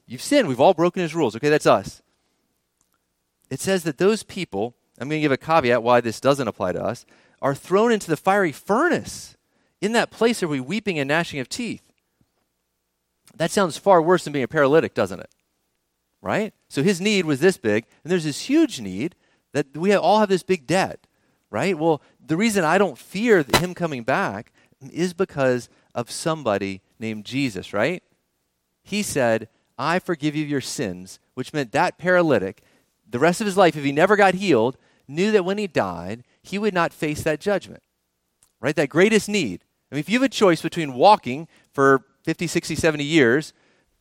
You've 0.06 0.22
sinned. 0.22 0.48
We've 0.48 0.60
all 0.60 0.74
broken 0.74 1.02
his 1.02 1.14
rules. 1.14 1.36
Okay, 1.36 1.48
that's 1.48 1.66
us. 1.66 2.02
It 3.50 3.60
says 3.60 3.82
that 3.84 3.98
those 3.98 4.22
people, 4.22 4.74
I'm 4.98 5.08
going 5.08 5.20
to 5.20 5.24
give 5.24 5.32
a 5.32 5.36
caveat 5.36 5.82
why 5.82 6.00
this 6.00 6.20
doesn't 6.20 6.48
apply 6.48 6.72
to 6.72 6.82
us 6.82 7.04
are 7.42 7.54
thrown 7.54 7.92
into 7.92 8.08
the 8.08 8.16
fiery 8.16 8.52
furnace. 8.52 9.36
In 9.80 9.92
that 9.92 10.10
place 10.10 10.42
are 10.42 10.48
we 10.48 10.60
weeping 10.60 10.98
and 10.98 11.08
gnashing 11.08 11.38
of 11.38 11.48
teeth. 11.48 11.82
That 13.36 13.50
sounds 13.50 13.76
far 13.76 14.00
worse 14.00 14.24
than 14.24 14.32
being 14.32 14.44
a 14.44 14.48
paralytic, 14.48 14.94
doesn't 14.94 15.20
it? 15.20 15.30
Right? 16.26 16.52
So 16.68 16.82
his 16.82 17.00
need 17.00 17.24
was 17.24 17.38
this 17.38 17.56
big, 17.56 17.86
and 18.02 18.10
there's 18.10 18.24
this 18.24 18.48
huge 18.48 18.80
need 18.80 19.14
that 19.52 19.76
we 19.76 19.94
all 19.94 20.18
have 20.18 20.28
this 20.28 20.42
big 20.42 20.66
debt, 20.66 21.06
right? 21.50 21.78
Well, 21.78 22.02
the 22.20 22.36
reason 22.36 22.64
I 22.64 22.78
don't 22.78 22.98
fear 22.98 23.44
him 23.58 23.74
coming 23.74 24.02
back 24.02 24.52
is 24.90 25.14
because 25.14 25.68
of 25.94 26.10
somebody 26.10 26.82
named 26.98 27.24
Jesus, 27.26 27.72
right? 27.72 28.02
He 28.82 29.04
said, 29.04 29.48
I 29.78 30.00
forgive 30.00 30.34
you 30.34 30.44
your 30.44 30.60
sins, 30.60 31.20
which 31.34 31.52
meant 31.52 31.70
that 31.70 31.96
paralytic, 31.96 32.60
the 33.08 33.20
rest 33.20 33.40
of 33.40 33.46
his 33.46 33.56
life, 33.56 33.76
if 33.76 33.84
he 33.84 33.92
never 33.92 34.16
got 34.16 34.34
healed, 34.34 34.76
knew 35.06 35.30
that 35.30 35.44
when 35.44 35.58
he 35.58 35.68
died, 35.68 36.24
he 36.42 36.58
would 36.58 36.74
not 36.74 36.92
face 36.92 37.22
that 37.22 37.38
judgment. 37.38 37.84
Right? 38.60 38.74
That 38.74 38.88
greatest 38.88 39.28
need. 39.28 39.62
I 39.92 39.94
mean, 39.94 40.00
if 40.00 40.08
you 40.08 40.18
have 40.18 40.26
a 40.26 40.28
choice 40.28 40.60
between 40.60 40.94
walking 40.94 41.46
for 41.72 42.04
50, 42.24 42.48
60, 42.48 42.74
70 42.74 43.04
years 43.04 43.52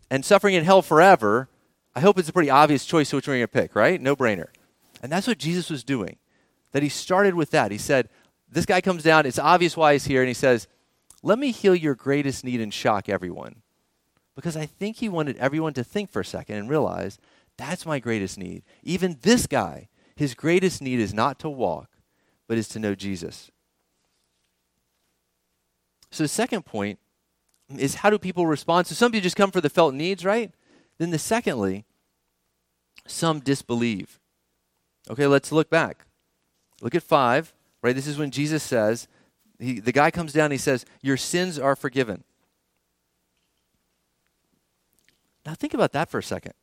and 0.10 0.26
suffering 0.26 0.56
in 0.56 0.64
hell 0.64 0.82
forever, 0.82 1.50
I 1.96 2.02
hope 2.02 2.20
it's 2.20 2.30
a 2.30 2.34
pretty 2.34 2.50
obvious 2.50 2.86
choice 2.86 3.14
which 3.14 3.26
you're 3.26 3.38
going 3.38 3.44
to 3.44 3.48
pick, 3.48 3.76
right? 3.76 4.02
No 4.02 4.16
brainer. 4.16 4.48
And 5.02 5.12
that's 5.12 5.28
what 5.28 5.38
Jesus 5.38 5.70
was 5.70 5.84
doing. 5.84 6.18
That 6.74 6.84
he 6.84 6.90
started 6.90 7.36
with 7.36 7.52
that. 7.52 7.72
He 7.72 7.78
said, 7.78 8.10
This 8.50 8.66
guy 8.66 8.82
comes 8.82 9.04
down, 9.04 9.26
it's 9.26 9.40
obvious 9.40 9.78
why 9.78 9.94
he's 9.94 10.06
here, 10.06 10.22
and 10.22 10.28
he 10.28 10.34
says, 10.34 10.68
Let 11.24 11.40
me 11.40 11.52
heal 11.52 11.76
your 11.76 11.96
greatest 11.96 12.44
need 12.44 12.60
and 12.60 12.74
shock 12.74 13.08
everyone. 13.08 13.62
Because 14.36 14.58
I 14.58 14.66
think 14.66 14.98
he 14.98 15.08
wanted 15.08 15.38
everyone 15.38 15.74
to 15.74 15.84
think 15.84 16.10
for 16.10 16.20
a 16.20 16.26
second 16.26 16.58
and 16.58 16.70
realize 16.70 17.18
that's 17.58 17.86
my 17.86 18.00
greatest 18.00 18.38
need. 18.38 18.64
Even 18.84 19.20
this 19.22 19.48
guy, 19.48 19.88
his 20.18 20.34
greatest 20.34 20.82
need 20.82 21.00
is 21.00 21.14
not 21.14 21.40
to 21.40 21.50
walk, 21.50 21.90
but 22.48 22.58
is 22.58 22.68
to 22.70 22.80
know 22.80 22.96
Jesus. 22.96 23.52
So 26.12 26.24
the 26.24 26.28
second 26.28 26.66
point 26.66 27.00
is 27.78 27.96
how 27.96 28.10
do 28.10 28.20
people 28.20 28.46
respond? 28.46 28.88
So 28.88 28.96
some 28.96 29.12
people 29.12 29.24
just 29.24 29.36
come 29.36 29.52
for 29.52 29.62
the 29.62 29.70
felt 29.70 29.94
needs, 29.94 30.26
right? 30.26 30.52
Then 30.98 31.12
the 31.12 31.20
secondly, 31.20 31.86
some 33.08 33.40
disbelieve. 33.40 34.20
Okay, 35.10 35.28
let's 35.28 35.52
look 35.52 35.70
back. 35.70 36.06
Look 36.82 36.96
at 36.96 37.04
five, 37.04 37.54
right? 37.82 37.96
This 37.96 38.08
is 38.08 38.18
when 38.18 38.32
Jesus 38.32 38.64
says, 38.64 39.08
he, 39.60 39.80
the 39.80 39.92
guy 39.92 40.12
comes 40.12 40.34
down, 40.34 40.52
he 40.52 40.58
says, 40.58 40.86
Your 41.02 41.18
sins 41.18 41.60
are 41.60 41.76
forgiven. 41.76 42.24
Now 45.46 45.54
think 45.54 45.74
about 45.74 45.92
that 45.94 46.10
for 46.10 46.18
a 46.18 46.24
second. 46.24 46.54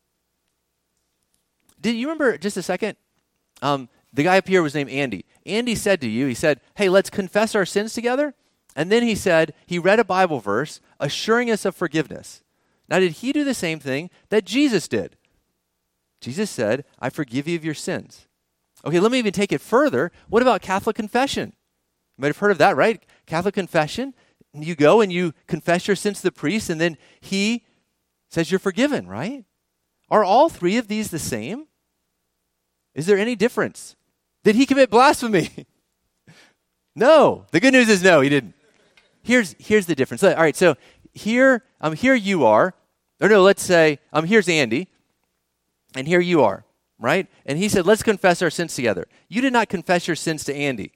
Did 1.81 1.95
you 1.95 2.07
remember 2.07 2.37
just 2.37 2.57
a 2.57 2.63
second? 2.63 2.97
Um, 3.61 3.89
the 4.13 4.25
guy 4.25 4.39
up 4.39 4.49
here 4.49 4.63
was 4.63 4.75
named 4.75 4.91
Andy. 4.91 5.25
Andy 5.47 5.75
said 5.75 6.01
to 6.01 6.09
you, 6.09 6.27
he 6.27 6.35
said, 6.35 6.61
Hey, 6.75 6.89
let's 6.89 7.11
confess 7.11 7.55
our 7.55 7.65
sins 7.65 7.95
together. 7.95 8.35
And 8.75 8.91
then 8.91 9.03
he 9.03 9.15
said, 9.15 9.55
he 9.67 9.79
read 9.79 10.01
a 10.01 10.05
Bible 10.05 10.41
verse 10.41 10.81
assuring 10.99 11.51
us 11.51 11.65
of 11.65 11.77
forgiveness. 11.77 12.43
Now, 12.93 12.99
did 12.99 13.13
he 13.13 13.33
do 13.33 13.43
the 13.43 13.55
same 13.55 13.81
thing 13.81 14.11
that 14.29 14.45
Jesus 14.45 14.87
did? 14.87 15.17
Jesus 16.21 16.51
said, 16.51 16.85
I 17.01 17.09
forgive 17.09 17.49
you 17.49 17.57
of 17.57 17.65
your 17.65 17.73
sins. 17.73 18.27
Okay, 18.85 19.01
let 19.01 19.11
me 19.11 19.19
even 19.19 19.33
take 19.33 19.51
it 19.51 19.63
further. 19.63 20.13
What 20.29 20.43
about 20.43 20.61
Catholic 20.61 20.95
confession? 20.95 21.55
You 22.19 22.23
might 22.23 22.27
have 22.27 22.37
heard 22.37 22.51
of 22.51 22.59
that, 22.59 22.77
right? 22.77 23.03
Catholic 23.25 23.55
confession, 23.55 24.13
you 24.53 24.75
go 24.75 25.01
and 25.01 25.11
you 25.11 25.33
confess 25.47 25.87
your 25.87 25.97
sins 25.97 26.19
to 26.19 26.25
the 26.25 26.33
priest, 26.33 26.69
and 26.69 26.79
then 26.79 26.99
he 27.19 27.65
says 28.29 28.51
you're 28.51 28.61
forgiven, 28.61 29.07
right? 29.07 29.47
Are 30.11 30.23
all 30.23 30.51
three 30.51 30.77
of 30.77 30.89
these 30.89 31.11
the 31.11 31.19
same? 31.19 31.69
Is 32.95 33.07
there 33.07 33.17
any 33.17 33.37
difference? 33.37 33.97
Did 34.45 34.55
he 34.55 34.67
commit 34.67 34.91
blasphemy? 34.91 35.49
no. 36.95 37.47
The 37.53 37.61
good 37.61 37.73
news 37.73 37.89
is 37.89 38.03
no, 38.03 38.21
he 38.21 38.29
didn't. 38.29 38.53
Here's, 39.23 39.57
here's 39.59 39.87
the 39.87 39.95
difference. 39.95 40.23
All 40.23 40.35
right, 40.35 40.55
so 40.55 40.75
here, 41.15 41.65
um, 41.81 41.95
here 41.95 42.15
you 42.15 42.45
are. 42.45 42.75
Or 43.23 43.29
no, 43.29 43.41
let's 43.43 43.63
say, 43.63 44.01
um, 44.13 44.27
here's 44.27 44.49
Andy, 44.49 44.89
and 45.95 46.09
here 46.09 46.21
you 46.21 46.43
are, 46.43 46.65
right? 46.99 47.29
And 47.47 47.57
he 47.57 47.69
said, 47.69 47.87
let's 47.87 48.03
confess 48.03 48.43
our 48.43 48.51
sins 48.51 48.75
together. 48.75 49.07
You 49.29 49.41
did 49.41 49.53
not 49.53 49.69
confess 49.69 50.09
your 50.09 50.17
sins 50.17 50.43
to 50.45 50.55
Andy. 50.55 50.91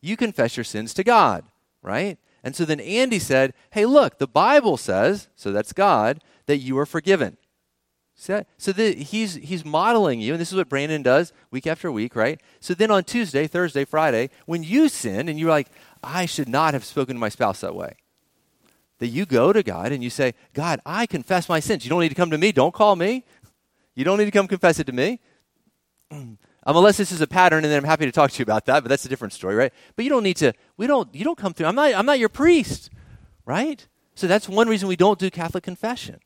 You 0.00 0.16
confess 0.16 0.56
your 0.56 0.64
sins 0.64 0.92
to 0.94 1.04
God, 1.04 1.44
right? 1.80 2.18
And 2.42 2.56
so 2.56 2.64
then 2.64 2.80
Andy 2.80 3.20
said, 3.20 3.54
hey, 3.70 3.86
look, 3.86 4.18
the 4.18 4.26
Bible 4.26 4.76
says, 4.76 5.28
so 5.36 5.52
that's 5.52 5.72
God, 5.72 6.20
that 6.46 6.58
you 6.58 6.76
are 6.78 6.86
forgiven. 6.86 7.36
So, 8.16 8.44
the, 8.58 8.94
he's, 8.94 9.34
he's 9.34 9.64
modeling 9.64 10.20
you, 10.20 10.32
and 10.32 10.40
this 10.40 10.50
is 10.50 10.56
what 10.56 10.68
Brandon 10.68 11.04
does 11.04 11.32
week 11.52 11.68
after 11.68 11.92
week, 11.92 12.16
right? 12.16 12.40
So 12.58 12.74
then 12.74 12.90
on 12.90 13.04
Tuesday, 13.04 13.46
Thursday, 13.46 13.84
Friday, 13.84 14.30
when 14.44 14.64
you 14.64 14.88
sin 14.88 15.28
and 15.28 15.38
you're 15.38 15.50
like, 15.50 15.68
I 16.02 16.26
should 16.26 16.48
not 16.48 16.74
have 16.74 16.84
spoken 16.84 17.14
to 17.14 17.20
my 17.20 17.28
spouse 17.28 17.60
that 17.60 17.76
way, 17.76 17.94
that 18.98 19.08
you 19.08 19.26
go 19.26 19.52
to 19.52 19.62
God 19.62 19.92
and 19.92 20.02
you 20.02 20.10
say, 20.10 20.34
God, 20.54 20.80
I 20.84 21.06
confess 21.06 21.48
my 21.48 21.60
sins. 21.60 21.84
You 21.84 21.90
don't 21.90 22.00
need 22.00 22.08
to 22.08 22.14
come 22.14 22.30
to 22.30 22.38
me. 22.38 22.52
Don't 22.52 22.74
call 22.74 22.96
me. 22.96 23.24
You 23.94 24.04
don't 24.04 24.18
need 24.18 24.26
to 24.26 24.30
come 24.30 24.48
confess 24.48 24.78
it 24.78 24.84
to 24.84 24.92
me. 24.92 25.20
Um, 26.66 26.76
unless 26.76 26.98
this 26.98 27.12
is 27.12 27.22
a 27.22 27.26
pattern, 27.26 27.64
and 27.64 27.72
then 27.72 27.78
I'm 27.78 27.84
happy 27.84 28.04
to 28.04 28.12
talk 28.12 28.30
to 28.30 28.38
you 28.38 28.42
about 28.42 28.66
that, 28.66 28.82
but 28.82 28.90
that's 28.90 29.06
a 29.06 29.08
different 29.08 29.32
story, 29.32 29.54
right? 29.54 29.72
But 29.96 30.04
you 30.04 30.10
don't 30.10 30.24
need 30.24 30.36
to, 30.38 30.52
we 30.76 30.86
don't, 30.86 31.08
you 31.14 31.24
don't 31.24 31.38
come 31.38 31.54
through. 31.54 31.66
I'm 31.66 31.74
not, 31.74 31.94
I'm 31.94 32.04
not 32.04 32.18
your 32.18 32.28
priest, 32.28 32.90
right? 33.46 33.86
So 34.14 34.26
that's 34.26 34.50
one 34.50 34.68
reason 34.68 34.86
we 34.86 34.96
don't 34.96 35.18
do 35.18 35.30
Catholic 35.30 35.64
confession 35.64 36.20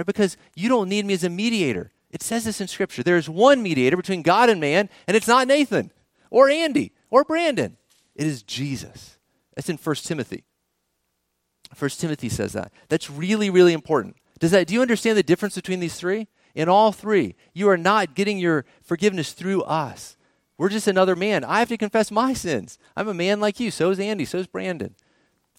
right? 0.00 0.06
Because 0.06 0.36
you 0.54 0.68
don't 0.68 0.88
need 0.88 1.04
me 1.04 1.14
as 1.14 1.24
a 1.24 1.30
mediator. 1.30 1.92
It 2.10 2.22
says 2.22 2.44
this 2.44 2.60
in 2.60 2.68
Scripture. 2.68 3.02
There 3.02 3.16
is 3.16 3.28
one 3.28 3.62
mediator 3.62 3.96
between 3.96 4.22
God 4.22 4.48
and 4.48 4.60
man, 4.60 4.88
and 5.06 5.16
it's 5.16 5.28
not 5.28 5.46
Nathan 5.46 5.92
or 6.30 6.48
Andy 6.48 6.92
or 7.10 7.24
Brandon. 7.24 7.76
It 8.14 8.26
is 8.26 8.42
Jesus. 8.42 9.18
That's 9.54 9.68
in 9.68 9.76
1 9.76 9.96
Timothy. 9.96 10.44
1 11.78 11.90
Timothy 11.90 12.28
says 12.28 12.52
that. 12.52 12.72
That's 12.88 13.10
really, 13.10 13.50
really 13.50 13.72
important. 13.72 14.16
Does 14.38 14.50
that, 14.50 14.66
do 14.66 14.74
you 14.74 14.82
understand 14.82 15.16
the 15.16 15.22
difference 15.22 15.54
between 15.54 15.80
these 15.80 15.94
three? 15.96 16.28
In 16.54 16.68
all 16.68 16.90
three, 16.90 17.36
you 17.54 17.68
are 17.68 17.76
not 17.76 18.14
getting 18.14 18.38
your 18.38 18.64
forgiveness 18.82 19.32
through 19.32 19.62
us. 19.62 20.16
We're 20.58 20.68
just 20.68 20.88
another 20.88 21.14
man. 21.14 21.44
I 21.44 21.60
have 21.60 21.68
to 21.68 21.76
confess 21.76 22.10
my 22.10 22.32
sins. 22.32 22.78
I'm 22.96 23.08
a 23.08 23.14
man 23.14 23.40
like 23.40 23.60
you. 23.60 23.70
So 23.70 23.90
is 23.90 24.00
Andy. 24.00 24.24
So 24.24 24.38
is 24.38 24.46
Brandon. 24.46 24.94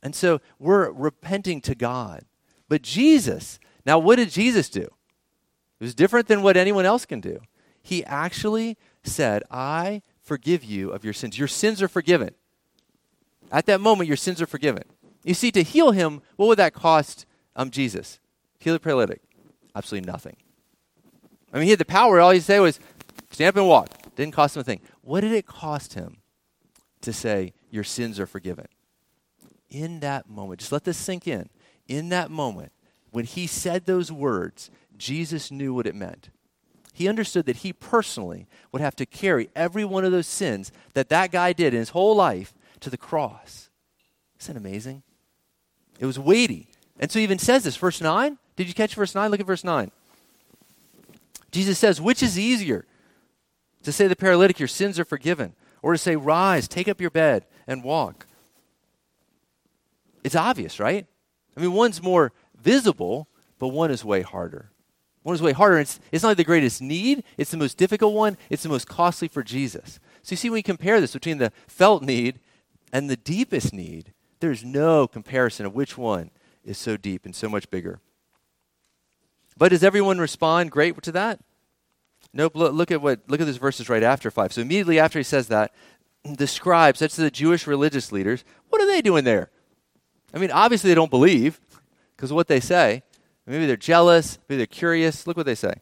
And 0.04 0.16
so 0.16 0.42
we're 0.60 0.92
repenting 0.92 1.62
to 1.62 1.76
God. 1.76 2.26
But 2.68 2.82
Jesus 2.82 3.60
now, 3.86 4.00
what 4.00 4.18
did 4.18 4.30
Jesus 4.30 4.70
do? 4.70 4.82
It 4.82 5.84
was 5.84 5.96
different 5.96 6.28
than 6.28 6.44
what 6.44 6.58
anyone 6.58 6.86
else 6.86 7.06
can 7.06 7.20
do. 7.20 7.40
He 7.82 8.06
actually 8.06 8.78
said, 9.04 9.44
I 9.50 10.04
forgive 10.22 10.64
you 10.64 10.92
of 10.92 11.04
your 11.04 11.14
sins. 11.14 11.40
Your 11.40 11.48
sins 11.48 11.82
are 11.82 11.88
forgiven. 11.88 12.36
At 13.52 13.66
that 13.66 13.82
moment, 13.82 14.08
your 14.08 14.18
sins 14.18 14.42
are 14.42 14.48
forgiven. 14.48 14.84
You 15.24 15.34
see, 15.34 15.52
to 15.52 15.64
heal 15.64 15.92
him, 15.92 16.22
what 16.36 16.48
would 16.48 16.60
that 16.60 16.74
cost 16.74 17.26
um, 17.56 17.70
Jesus? 17.70 18.20
Heal 18.60 18.74
the 18.74 18.80
paralytic? 18.80 19.22
Absolutely 19.76 20.12
nothing. 20.12 20.36
I 21.54 21.58
mean, 21.58 21.66
he 21.66 21.70
had 21.72 21.80
the 21.80 21.86
power. 21.86 22.20
All 22.20 22.32
he 22.32 22.40
said 22.40 22.60
was, 22.60 22.80
stand 23.30 23.50
up 23.50 23.58
and 23.58 23.68
walk. 23.68 23.90
Didn't 24.16 24.34
cost 24.34 24.56
him 24.56 24.62
a 24.62 24.64
thing. 24.64 24.82
What 25.02 25.22
did 25.22 25.32
it 25.32 25.46
cost 25.46 25.94
him 25.94 26.18
to 27.02 27.14
say, 27.14 27.54
your 27.70 27.84
sins 27.84 28.20
are 28.20 28.28
forgiven? 28.28 28.68
In 29.70 30.00
that 30.02 30.30
moment, 30.30 30.60
just 30.60 30.72
let 30.72 30.84
this 30.84 30.98
sink 30.98 31.28
in. 31.28 31.50
In 31.88 32.10
that 32.10 32.30
moment, 32.30 32.72
when 33.12 33.26
he 33.26 33.48
said 33.48 33.86
those 33.86 34.12
words, 34.12 34.70
Jesus 34.98 35.52
knew 35.52 35.74
what 35.74 35.88
it 35.88 35.96
meant. 35.96 36.30
He 36.94 37.08
understood 37.08 37.46
that 37.46 37.58
he 37.58 37.74
personally 37.74 38.48
would 38.72 38.82
have 38.82 38.96
to 38.98 39.06
carry 39.06 39.50
every 39.56 39.86
one 39.86 40.04
of 40.04 40.12
those 40.12 40.28
sins 40.28 40.72
that 40.94 41.10
that 41.10 41.32
guy 41.32 41.54
did 41.54 41.74
in 41.74 41.80
his 41.80 41.90
whole 41.90 42.16
life 42.16 42.54
to 42.82 42.90
the 42.90 42.98
cross. 42.98 43.70
Isn't 44.40 44.56
that 44.56 44.60
amazing? 44.60 45.04
It 46.02 46.08
was 46.08 46.20
weighty. 46.20 46.68
And 47.00 47.12
so 47.12 47.20
he 47.20 47.24
even 47.24 47.40
says 47.40 47.64
this, 47.64 47.78
verse 47.78 48.02
9. 48.02 48.38
Did 48.56 48.68
you 48.68 48.74
catch 48.74 48.96
verse 48.96 49.16
9? 49.16 49.32
Look 49.32 49.40
at 49.40 49.46
verse 49.46 49.64
9. 49.64 49.92
Jesus 51.52 51.78
says, 51.78 52.02
Which 52.02 52.24
is 52.24 52.38
easier? 52.38 52.86
To 53.84 53.92
say 53.92 54.08
the 54.08 54.16
paralytic, 54.16 54.60
Your 54.60 54.68
sins 54.68 55.00
are 55.00 55.06
forgiven, 55.06 55.54
or 55.82 55.94
to 55.94 55.98
say, 55.98 56.16
Rise, 56.16 56.68
take 56.68 56.88
up 56.88 57.00
your 57.00 57.12
bed, 57.12 57.46
and 57.68 57.84
walk? 57.84 58.26
It's 60.24 60.36
obvious, 60.36 60.80
right? 60.80 61.06
I 61.56 61.62
mean, 61.62 61.74
one's 61.74 62.02
more 62.02 62.32
visible, 62.60 63.28
but 63.60 63.70
one 63.70 63.92
is 63.92 64.04
way 64.04 64.22
harder. 64.22 64.72
One 65.22 65.36
is 65.36 65.42
way 65.42 65.52
harder. 65.52 65.80
It's, 65.80 66.00
it's 66.12 66.24
not 66.24 66.38
the 66.38 66.44
greatest 66.44 66.82
need, 66.82 67.24
it's 67.38 67.52
the 67.52 67.58
most 67.58 67.78
difficult 67.78 68.16
one, 68.16 68.38
it's 68.50 68.64
the 68.64 68.70
most 68.70 68.88
costly 68.88 69.28
for 69.28 69.44
Jesus. 69.44 70.00
So 70.24 70.34
you 70.34 70.38
see, 70.38 70.50
when 70.50 70.56
we 70.56 70.64
compare 70.64 71.00
this 71.00 71.14
between 71.14 71.38
the 71.38 71.52
felt 71.68 72.02
need 72.02 72.40
and 72.92 73.08
the 73.08 73.18
deepest 73.18 73.72
need, 73.72 74.14
there's 74.42 74.64
no 74.64 75.08
comparison 75.08 75.66
of 75.66 75.74
which 75.74 75.98
one 75.98 76.32
is 76.64 76.78
so 76.78 76.98
deep 76.98 77.26
and 77.26 77.36
so 77.36 77.48
much 77.48 77.70
bigger. 77.70 78.00
But 79.58 79.70
does 79.70 79.84
everyone 79.84 80.20
respond 80.20 80.72
great 80.72 81.02
to 81.04 81.12
that? 81.14 81.40
Nope. 82.34 82.54
Look, 82.56 82.92
at 82.92 83.02
what 83.02 83.22
look 83.28 83.42
at 83.42 83.48
these 83.48 83.58
verses 83.58 83.90
right 83.90 84.04
after 84.04 84.32
five. 84.32 84.54
So 84.54 84.62
immediately 84.62 85.00
after 85.00 85.20
he 85.20 85.24
says 85.24 85.48
that, 85.48 85.74
the 86.24 86.48
scribes, 86.48 87.00
that's 87.00 87.16
the 87.16 87.32
Jewish 87.32 87.68
religious 87.68 88.12
leaders, 88.12 88.44
what 88.70 88.82
are 88.82 88.88
they 88.88 89.02
doing 89.02 89.24
there? 89.24 89.50
I 90.34 90.38
mean, 90.38 90.52
obviously 90.52 90.90
they 90.90 90.96
don't 90.96 91.12
believe 91.12 91.60
because 92.16 92.32
what 92.32 92.48
they 92.48 92.60
say. 92.60 93.04
Maybe 93.46 93.66
they're 93.66 93.76
jealous. 93.76 94.38
Maybe 94.48 94.58
they're 94.58 94.66
curious. 94.68 95.28
Look 95.28 95.36
what 95.36 95.46
they 95.46 95.56
say. 95.56 95.74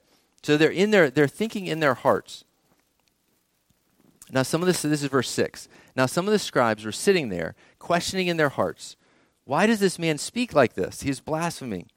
So 0.42 0.58
they're 0.58 0.72
in 0.72 0.92
their 0.92 1.10
they're 1.10 1.28
thinking 1.28 1.68
in 1.68 1.80
their 1.80 1.94
hearts. 1.94 2.46
Now 4.32 4.44
some 4.44 4.62
of 4.62 4.68
this 4.68 4.82
this 4.82 5.04
is 5.04 5.10
verse 5.10 5.30
six. 5.30 5.68
Now 5.96 6.06
some 6.06 6.28
of 6.28 6.32
the 6.32 6.40
scribes 6.40 6.86
were 6.86 6.92
sitting 6.92 7.30
there, 7.30 7.56
questioning 7.80 8.28
in 8.28 8.38
their 8.38 8.50
hearts, 8.50 8.96
why 9.46 9.66
does 9.66 9.80
this 9.80 9.98
man 9.98 10.18
speak 10.18 10.54
like 10.54 10.74
this? 10.74 11.02
He's 11.02 11.20
blaspheming. 11.20 11.88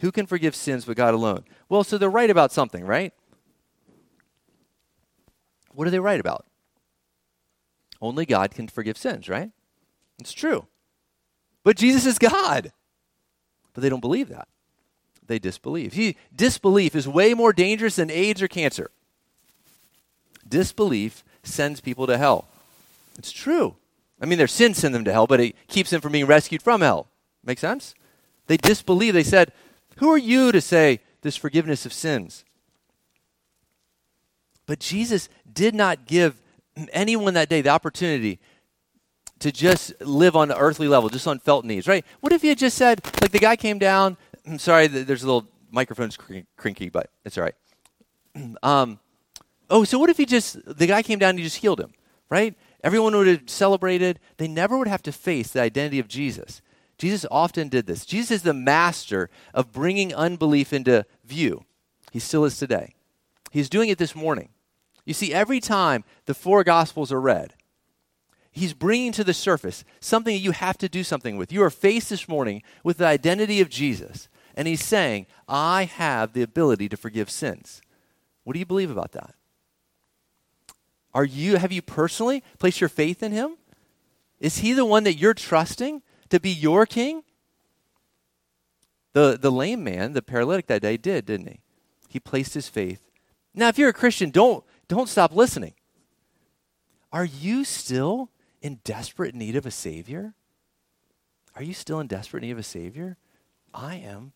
Who 0.00 0.10
can 0.10 0.26
forgive 0.26 0.54
sins 0.54 0.86
but 0.86 0.96
God 0.96 1.12
alone? 1.12 1.44
Well, 1.68 1.84
so 1.84 1.98
they're 1.98 2.08
right 2.08 2.30
about 2.30 2.52
something, 2.52 2.84
right? 2.84 3.12
What 5.72 5.86
are 5.86 5.90
they 5.90 6.00
right 6.00 6.20
about? 6.20 6.46
Only 8.00 8.24
God 8.24 8.52
can 8.52 8.68
forgive 8.68 8.96
sins, 8.96 9.28
right? 9.28 9.50
It's 10.18 10.32
true. 10.32 10.66
But 11.64 11.76
Jesus 11.76 12.06
is 12.06 12.18
God. 12.18 12.72
But 13.74 13.82
they 13.82 13.90
don't 13.90 14.00
believe 14.00 14.30
that 14.30 14.48
they 15.30 15.38
disbelieve. 15.38 15.92
He, 15.92 16.16
disbelief 16.34 16.96
is 16.96 17.06
way 17.06 17.34
more 17.34 17.52
dangerous 17.52 17.96
than 17.96 18.10
AIDS 18.10 18.42
or 18.42 18.48
cancer. 18.48 18.90
Disbelief 20.46 21.22
sends 21.44 21.80
people 21.80 22.08
to 22.08 22.18
hell. 22.18 22.48
It's 23.16 23.30
true. 23.30 23.76
I 24.20 24.26
mean, 24.26 24.38
their 24.38 24.46
sins 24.46 24.78
send 24.78 24.94
them 24.94 25.04
to 25.04 25.12
hell, 25.12 25.26
but 25.26 25.40
it 25.40 25.56
keeps 25.68 25.90
them 25.90 26.00
from 26.00 26.12
being 26.12 26.26
rescued 26.26 26.62
from 26.62 26.82
hell. 26.82 27.08
Make 27.44 27.58
sense? 27.58 27.94
They 28.46 28.56
disbelieve. 28.56 29.14
They 29.14 29.22
said, 29.22 29.52
Who 29.96 30.10
are 30.10 30.18
you 30.18 30.52
to 30.52 30.60
say 30.60 31.00
this 31.22 31.36
forgiveness 31.36 31.86
of 31.86 31.92
sins? 31.92 32.44
But 34.66 34.78
Jesus 34.78 35.28
did 35.52 35.74
not 35.74 36.06
give 36.06 36.40
anyone 36.92 37.34
that 37.34 37.48
day 37.48 37.60
the 37.60 37.70
opportunity 37.70 38.38
to 39.40 39.50
just 39.50 39.98
live 40.00 40.36
on 40.36 40.48
the 40.48 40.56
earthly 40.56 40.86
level, 40.86 41.08
just 41.08 41.26
on 41.26 41.38
felt 41.38 41.64
needs, 41.64 41.88
right? 41.88 42.04
What 42.20 42.32
if 42.32 42.42
he 42.42 42.48
had 42.48 42.58
just 42.58 42.76
said, 42.76 43.00
like 43.20 43.32
the 43.32 43.38
guy 43.38 43.56
came 43.56 43.78
down, 43.78 44.16
I'm 44.46 44.58
sorry, 44.58 44.86
there's 44.86 45.22
a 45.22 45.26
little 45.26 45.48
microphone's 45.70 46.16
crinky, 46.16 46.92
but 46.92 47.10
it's 47.24 47.36
all 47.38 47.44
right. 47.44 47.54
Um, 48.62 49.00
oh, 49.68 49.82
so 49.82 49.98
what 49.98 50.08
if 50.08 50.16
he 50.16 50.24
just, 50.24 50.58
the 50.64 50.86
guy 50.86 51.02
came 51.02 51.18
down 51.18 51.30
and 51.30 51.38
he 51.38 51.44
just 51.44 51.56
healed 51.56 51.80
him, 51.80 51.92
right? 52.28 52.54
Everyone 52.82 53.14
would 53.16 53.26
have 53.26 53.42
celebrated. 53.46 54.18
They 54.38 54.48
never 54.48 54.78
would 54.78 54.88
have 54.88 55.02
to 55.02 55.12
face 55.12 55.50
the 55.50 55.60
identity 55.60 55.98
of 55.98 56.08
Jesus. 56.08 56.62
Jesus 56.98 57.26
often 57.30 57.68
did 57.68 57.86
this. 57.86 58.04
Jesus 58.04 58.30
is 58.30 58.42
the 58.42 58.54
master 58.54 59.30
of 59.54 59.72
bringing 59.72 60.14
unbelief 60.14 60.72
into 60.72 61.06
view. 61.24 61.64
He 62.12 62.18
still 62.18 62.44
is 62.44 62.58
today. 62.58 62.94
He's 63.50 63.68
doing 63.68 63.88
it 63.88 63.98
this 63.98 64.14
morning. 64.14 64.50
You 65.04 65.14
see, 65.14 65.32
every 65.32 65.60
time 65.60 66.04
the 66.26 66.34
four 66.34 66.62
Gospels 66.62 67.10
are 67.10 67.20
read, 67.20 67.54
he's 68.50 68.74
bringing 68.74 69.12
to 69.12 69.24
the 69.24 69.34
surface 69.34 69.84
something 70.00 70.34
that 70.34 70.42
you 70.42 70.52
have 70.52 70.76
to 70.78 70.88
do 70.88 71.02
something 71.02 71.36
with. 71.36 71.52
You 71.52 71.62
are 71.62 71.70
faced 71.70 72.10
this 72.10 72.28
morning 72.28 72.62
with 72.84 72.98
the 72.98 73.06
identity 73.06 73.60
of 73.60 73.70
Jesus. 73.70 74.28
And 74.54 74.68
he's 74.68 74.84
saying, 74.84 75.26
I 75.48 75.84
have 75.84 76.32
the 76.32 76.42
ability 76.42 76.88
to 76.90 76.96
forgive 76.96 77.30
sins. 77.30 77.80
What 78.44 78.52
do 78.52 78.58
you 78.58 78.66
believe 78.66 78.90
about 78.90 79.12
that? 79.12 79.34
Are 81.12 81.24
you 81.24 81.56
have 81.56 81.72
you 81.72 81.82
personally 81.82 82.42
placed 82.58 82.80
your 82.80 82.88
faith 82.88 83.22
in 83.22 83.32
him? 83.32 83.56
Is 84.38 84.58
he 84.58 84.72
the 84.72 84.84
one 84.84 85.04
that 85.04 85.14
you're 85.14 85.34
trusting 85.34 86.02
to 86.28 86.40
be 86.40 86.50
your 86.50 86.86
king? 86.86 87.22
The 89.12 89.38
the 89.40 89.50
lame 89.50 89.82
man, 89.82 90.12
the 90.12 90.22
paralytic 90.22 90.66
that 90.68 90.82
day 90.82 90.96
did, 90.96 91.26
didn't 91.26 91.48
he? 91.48 91.60
He 92.08 92.20
placed 92.20 92.54
his 92.54 92.68
faith. 92.68 93.10
Now 93.54 93.68
if 93.68 93.78
you're 93.78 93.90
a 93.90 93.94
Christian, 93.94 94.30
don't 94.30 94.64
don't 94.88 95.08
stop 95.08 95.34
listening. 95.34 95.74
Are 97.12 97.24
you 97.24 97.64
still 97.64 98.30
in 98.62 98.80
desperate 98.84 99.34
need 99.34 99.56
of 99.56 99.66
a 99.66 99.70
savior? 99.70 100.34
Are 101.56 101.62
you 101.62 101.74
still 101.74 101.98
in 101.98 102.06
desperate 102.06 102.42
need 102.42 102.52
of 102.52 102.58
a 102.58 102.62
savior? 102.62 103.16
I 103.74 103.96
am. 103.96 104.32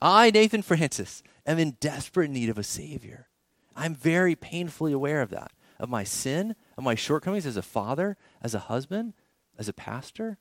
I, 0.00 0.30
Nathan 0.30 0.62
Francis, 0.62 1.22
am 1.46 1.58
in 1.58 1.76
desperate 1.80 2.30
need 2.30 2.48
of 2.48 2.58
a 2.58 2.62
Savior. 2.62 3.28
I'm 3.74 3.94
very 3.94 4.34
painfully 4.34 4.92
aware 4.92 5.22
of 5.22 5.30
that, 5.30 5.52
of 5.78 5.88
my 5.88 6.04
sin, 6.04 6.54
of 6.76 6.84
my 6.84 6.94
shortcomings 6.94 7.46
as 7.46 7.56
a 7.56 7.62
father, 7.62 8.16
as 8.42 8.54
a 8.54 8.60
husband, 8.60 9.14
as 9.58 9.68
a 9.68 9.72
pastor. 9.72 10.38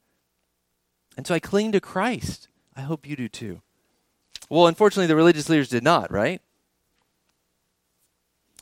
And 1.17 1.25
so 1.25 1.33
I 1.33 1.39
cling 1.39 1.71
to 1.71 1.79
Christ. 1.79 2.47
I 2.75 2.81
hope 2.81 3.07
you 3.07 3.15
do 3.15 3.27
too. 3.27 3.61
Well, 4.49 4.67
unfortunately, 4.67 5.07
the 5.07 5.15
religious 5.15 5.49
leaders 5.49 5.69
did 5.69 5.83
not, 5.83 6.11
right? 6.11 6.41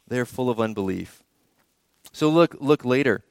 They're 0.08 0.26
full 0.26 0.50
of 0.50 0.60
unbelief. 0.60 1.24
So 2.12 2.30
look, 2.30 2.56
look 2.60 2.86
later 2.86 3.24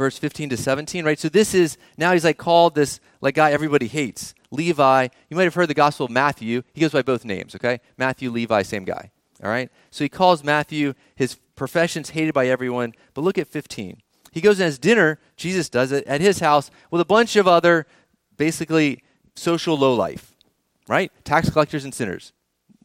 verse 0.00 0.16
15 0.16 0.48
to 0.48 0.56
17, 0.56 1.04
right? 1.04 1.18
So 1.18 1.28
this 1.28 1.52
is, 1.54 1.76
now 1.98 2.14
he's 2.14 2.24
like 2.24 2.38
called 2.38 2.74
this 2.74 3.00
like 3.20 3.34
guy 3.34 3.52
everybody 3.52 3.86
hates. 3.86 4.34
Levi. 4.50 5.08
You 5.28 5.36
might 5.36 5.44
have 5.44 5.54
heard 5.54 5.68
the 5.68 5.74
Gospel 5.74 6.06
of 6.06 6.10
Matthew. 6.10 6.62
He 6.72 6.80
goes 6.80 6.92
by 6.92 7.02
both 7.02 7.22
names, 7.22 7.54
okay? 7.54 7.80
Matthew, 7.98 8.30
Levi, 8.30 8.62
same 8.62 8.84
guy. 8.84 9.10
All 9.44 9.50
right? 9.50 9.70
So 9.90 10.02
he 10.02 10.08
calls 10.08 10.42
Matthew, 10.42 10.94
his 11.14 11.36
profession's 11.60 12.08
hated 12.10 12.32
by 12.32 12.48
everyone. 12.48 12.94
But 13.12 13.20
look 13.20 13.36
at 13.36 13.46
15. 13.46 14.00
He 14.32 14.40
goes 14.40 14.58
and 14.58 14.64
has 14.64 14.78
dinner, 14.78 15.18
Jesus 15.36 15.68
does 15.68 15.92
it, 15.92 16.06
at 16.06 16.22
his 16.22 16.40
house 16.40 16.70
with 16.90 17.02
a 17.02 17.04
bunch 17.04 17.36
of 17.36 17.46
other 17.46 17.86
basically 18.38 19.04
social 19.36 19.76
lowlife, 19.76 20.34
right? 20.88 21.12
Tax 21.22 21.50
collectors 21.50 21.84
and 21.84 21.92
sinners. 21.92 22.32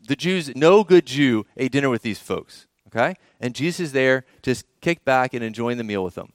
The 0.05 0.17
Jews, 0.17 0.53
no 0.57 0.83
good 0.83 1.05
Jew 1.05 1.45
ate 1.55 1.71
dinner 1.71 1.89
with 1.89 2.01
these 2.01 2.19
folks, 2.19 2.67
okay? 2.88 3.15
And 3.39 3.55
Jesus 3.55 3.79
is 3.79 3.91
there 3.93 4.25
just 4.41 4.65
kick 4.81 5.05
back 5.05 5.33
and 5.33 5.41
enjoying 5.41 5.77
the 5.77 5.85
meal 5.85 6.03
with 6.03 6.15
them. 6.15 6.33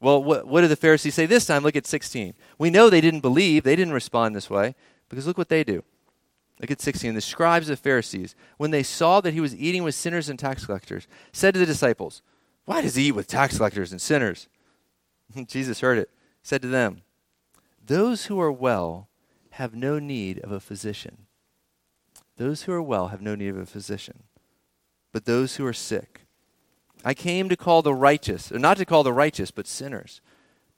Well, 0.00 0.22
what, 0.22 0.46
what 0.46 0.60
did 0.60 0.70
the 0.70 0.76
Pharisees 0.76 1.16
say 1.16 1.26
this 1.26 1.46
time? 1.46 1.64
Look 1.64 1.74
at 1.74 1.88
16. 1.88 2.34
We 2.56 2.70
know 2.70 2.88
they 2.88 3.00
didn't 3.00 3.20
believe, 3.20 3.64
they 3.64 3.74
didn't 3.74 3.94
respond 3.94 4.36
this 4.36 4.48
way, 4.48 4.76
because 5.08 5.26
look 5.26 5.38
what 5.38 5.48
they 5.48 5.64
do. 5.64 5.82
Look 6.60 6.70
at 6.70 6.80
16. 6.80 7.14
The 7.14 7.20
scribes 7.20 7.70
of 7.70 7.78
Pharisees, 7.78 8.34
when 8.56 8.70
they 8.70 8.82
saw 8.82 9.20
that 9.20 9.34
he 9.34 9.40
was 9.40 9.54
eating 9.54 9.84
with 9.84 9.94
sinners 9.94 10.28
and 10.28 10.38
tax 10.38 10.66
collectors, 10.66 11.06
said 11.32 11.54
to 11.54 11.60
the 11.60 11.66
disciples, 11.66 12.22
Why 12.64 12.82
does 12.82 12.96
he 12.96 13.08
eat 13.08 13.12
with 13.12 13.26
tax 13.26 13.56
collectors 13.56 13.92
and 13.92 14.00
sinners? 14.00 14.48
Jesus 15.46 15.80
heard 15.80 15.98
it, 15.98 16.10
said 16.42 16.62
to 16.62 16.68
them, 16.68 17.02
Those 17.84 18.26
who 18.26 18.40
are 18.40 18.52
well 18.52 19.08
have 19.52 19.74
no 19.74 19.98
need 19.98 20.38
of 20.40 20.50
a 20.50 20.60
physician. 20.60 21.26
Those 22.36 22.62
who 22.62 22.72
are 22.72 22.82
well 22.82 23.08
have 23.08 23.20
no 23.20 23.34
need 23.34 23.48
of 23.48 23.58
a 23.58 23.66
physician, 23.66 24.22
but 25.12 25.24
those 25.24 25.56
who 25.56 25.66
are 25.66 25.72
sick. 25.72 26.22
I 27.04 27.14
came 27.14 27.48
to 27.48 27.56
call 27.56 27.82
the 27.82 27.94
righteous, 27.94 28.50
or 28.52 28.58
not 28.58 28.76
to 28.78 28.84
call 28.84 29.02
the 29.02 29.12
righteous, 29.12 29.50
but 29.50 29.66
sinners. 29.66 30.20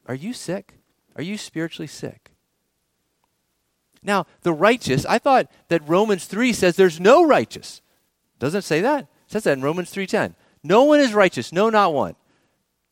Are 0.07 0.15
you 0.15 0.33
sick? 0.33 0.75
Are 1.17 1.23
you 1.23 1.37
spiritually 1.37 1.87
sick? 1.87 2.30
Now, 4.03 4.27
the 4.43 4.53
righteous, 4.53 5.05
I 5.07 5.19
thought 5.19 5.51
that 5.69 5.87
Romans 5.89 6.25
3 6.25 6.53
says 6.53 6.77
there's 6.77 7.01
no 7.01 7.25
righteous. 7.25 7.83
Doesn't 8.39 8.61
it 8.61 8.63
say 8.63 8.81
that? 8.81 9.03
It 9.03 9.33
says 9.33 9.45
that 9.45 9.59
in 9.59 9.63
Romans 9.63 9.93
3:10. 9.93 10.35
No 10.63 10.85
one 10.85 11.01
is 11.01 11.15
righteous, 11.15 11.53
no, 11.53 11.71
not 11.71 11.95
one. 11.95 12.17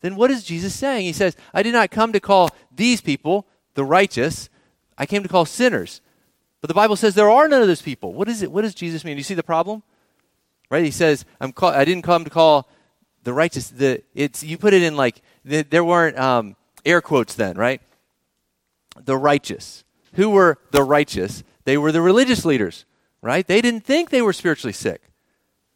Then 0.01 0.15
what 0.15 0.31
is 0.31 0.43
Jesus 0.43 0.73
saying? 0.73 1.05
He 1.05 1.13
says, 1.13 1.35
I 1.53 1.63
did 1.63 1.73
not 1.73 1.91
come 1.91 2.13
to 2.13 2.19
call 2.19 2.49
these 2.71 3.01
people 3.01 3.45
the 3.73 3.83
righteous, 3.83 4.49
I 4.97 5.05
came 5.05 5.23
to 5.23 5.29
call 5.29 5.45
sinners. 5.45 6.01
But 6.61 6.67
the 6.67 6.73
Bible 6.73 6.95
says 6.95 7.15
there 7.15 7.29
are 7.29 7.47
none 7.47 7.61
of 7.61 7.67
those 7.67 7.81
people. 7.81 8.13
What 8.13 8.27
is 8.27 8.41
it? 8.41 8.51
What 8.51 8.63
does 8.63 8.75
Jesus 8.75 9.05
mean? 9.05 9.15
Do 9.15 9.19
you 9.19 9.23
see 9.23 9.33
the 9.33 9.43
problem? 9.43 9.83
Right? 10.69 10.83
He 10.83 10.91
says, 10.91 11.25
I'm 11.39 11.51
call, 11.51 11.71
I 11.71 11.85
didn't 11.85 12.03
come 12.03 12.23
to 12.23 12.29
call 12.29 12.69
the 13.23 13.33
righteous. 13.33 13.69
The, 13.69 14.03
it's, 14.13 14.43
you 14.43 14.57
put 14.57 14.73
it 14.73 14.83
in 14.83 14.95
like, 14.95 15.21
the, 15.45 15.61
there 15.63 15.83
weren't 15.83 16.19
um, 16.19 16.55
air 16.85 17.01
quotes 17.01 17.33
then, 17.35 17.57
right? 17.57 17.81
The 18.97 19.17
righteous. 19.17 19.83
Who 20.13 20.29
were 20.29 20.57
the 20.71 20.83
righteous? 20.83 21.43
They 21.65 21.77
were 21.77 21.91
the 21.91 22.01
religious 22.01 22.45
leaders, 22.45 22.85
right? 23.21 23.45
They 23.45 23.61
didn't 23.61 23.85
think 23.85 24.09
they 24.09 24.21
were 24.21 24.33
spiritually 24.33 24.73
sick. 24.73 25.01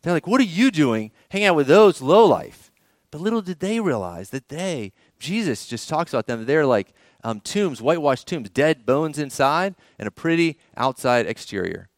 They're 0.01 0.13
like, 0.13 0.27
what 0.27 0.41
are 0.41 0.45
you 0.45 0.69
doing 0.71 1.11
Hang 1.33 1.45
out 1.45 1.55
with 1.55 1.65
those 1.65 1.99
low 1.99 2.27
life? 2.27 2.71
But 3.09 3.19
little 3.19 3.41
did 3.41 3.59
they 3.59 3.79
realize 3.79 4.29
that 4.29 4.49
they, 4.49 4.93
Jesus 5.17 5.65
just 5.65 5.89
talks 5.89 6.13
about 6.13 6.27
them, 6.27 6.45
they're 6.45 6.63
like 6.63 6.93
um, 7.23 7.39
tombs, 7.39 7.81
whitewashed 7.81 8.27
tombs, 8.27 8.51
dead 8.51 8.85
bones 8.85 9.17
inside 9.17 9.73
and 9.97 10.07
a 10.07 10.11
pretty 10.11 10.59
outside 10.77 11.25
exterior. 11.25 11.89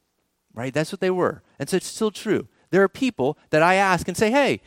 Right? 0.53 0.73
That's 0.73 0.93
what 0.93 1.01
they 1.01 1.11
were. 1.11 1.43
And 1.59 1.67
so 1.67 1.75
it's 1.75 1.85
still 1.85 2.11
true. 2.11 2.47
There 2.69 2.81
are 2.81 2.87
people 2.87 3.37
that 3.49 3.61
I 3.61 3.75
ask 3.75 4.07
and 4.07 4.15
say, 4.15 4.31
hey, 4.31 4.61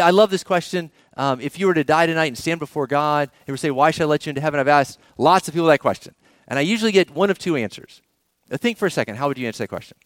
I 0.00 0.10
love 0.10 0.30
this 0.30 0.44
question. 0.44 0.92
Um, 1.16 1.40
if 1.40 1.58
you 1.58 1.66
were 1.66 1.74
to 1.74 1.82
die 1.82 2.06
tonight 2.06 2.26
and 2.26 2.38
stand 2.38 2.60
before 2.60 2.86
God, 2.86 3.28
He 3.44 3.50
would 3.50 3.58
say, 3.58 3.72
Why 3.72 3.90
should 3.90 4.02
I 4.02 4.06
let 4.06 4.24
you 4.24 4.30
into 4.30 4.40
heaven? 4.40 4.60
I've 4.60 4.68
asked 4.68 5.00
lots 5.18 5.48
of 5.48 5.54
people 5.54 5.66
that 5.66 5.80
question. 5.80 6.14
And 6.48 6.58
I 6.58 6.62
usually 6.62 6.92
get 6.92 7.10
one 7.10 7.30
of 7.30 7.38
two 7.38 7.56
answers. 7.56 8.02
Now 8.50 8.56
think 8.56 8.78
for 8.78 8.86
a 8.86 8.90
second. 8.90 9.16
How 9.16 9.28
would 9.28 9.38
you 9.38 9.46
answer 9.46 9.64
that 9.64 9.68
question? 9.68 9.96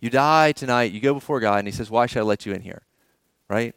You 0.00 0.10
die 0.10 0.52
tonight, 0.52 0.92
you 0.92 1.00
go 1.00 1.14
before 1.14 1.40
God, 1.40 1.60
and 1.60 1.68
He 1.68 1.72
says, 1.72 1.90
Why 1.90 2.06
should 2.06 2.18
I 2.18 2.22
let 2.22 2.44
you 2.44 2.52
in 2.52 2.60
here? 2.60 2.82
Right? 3.48 3.74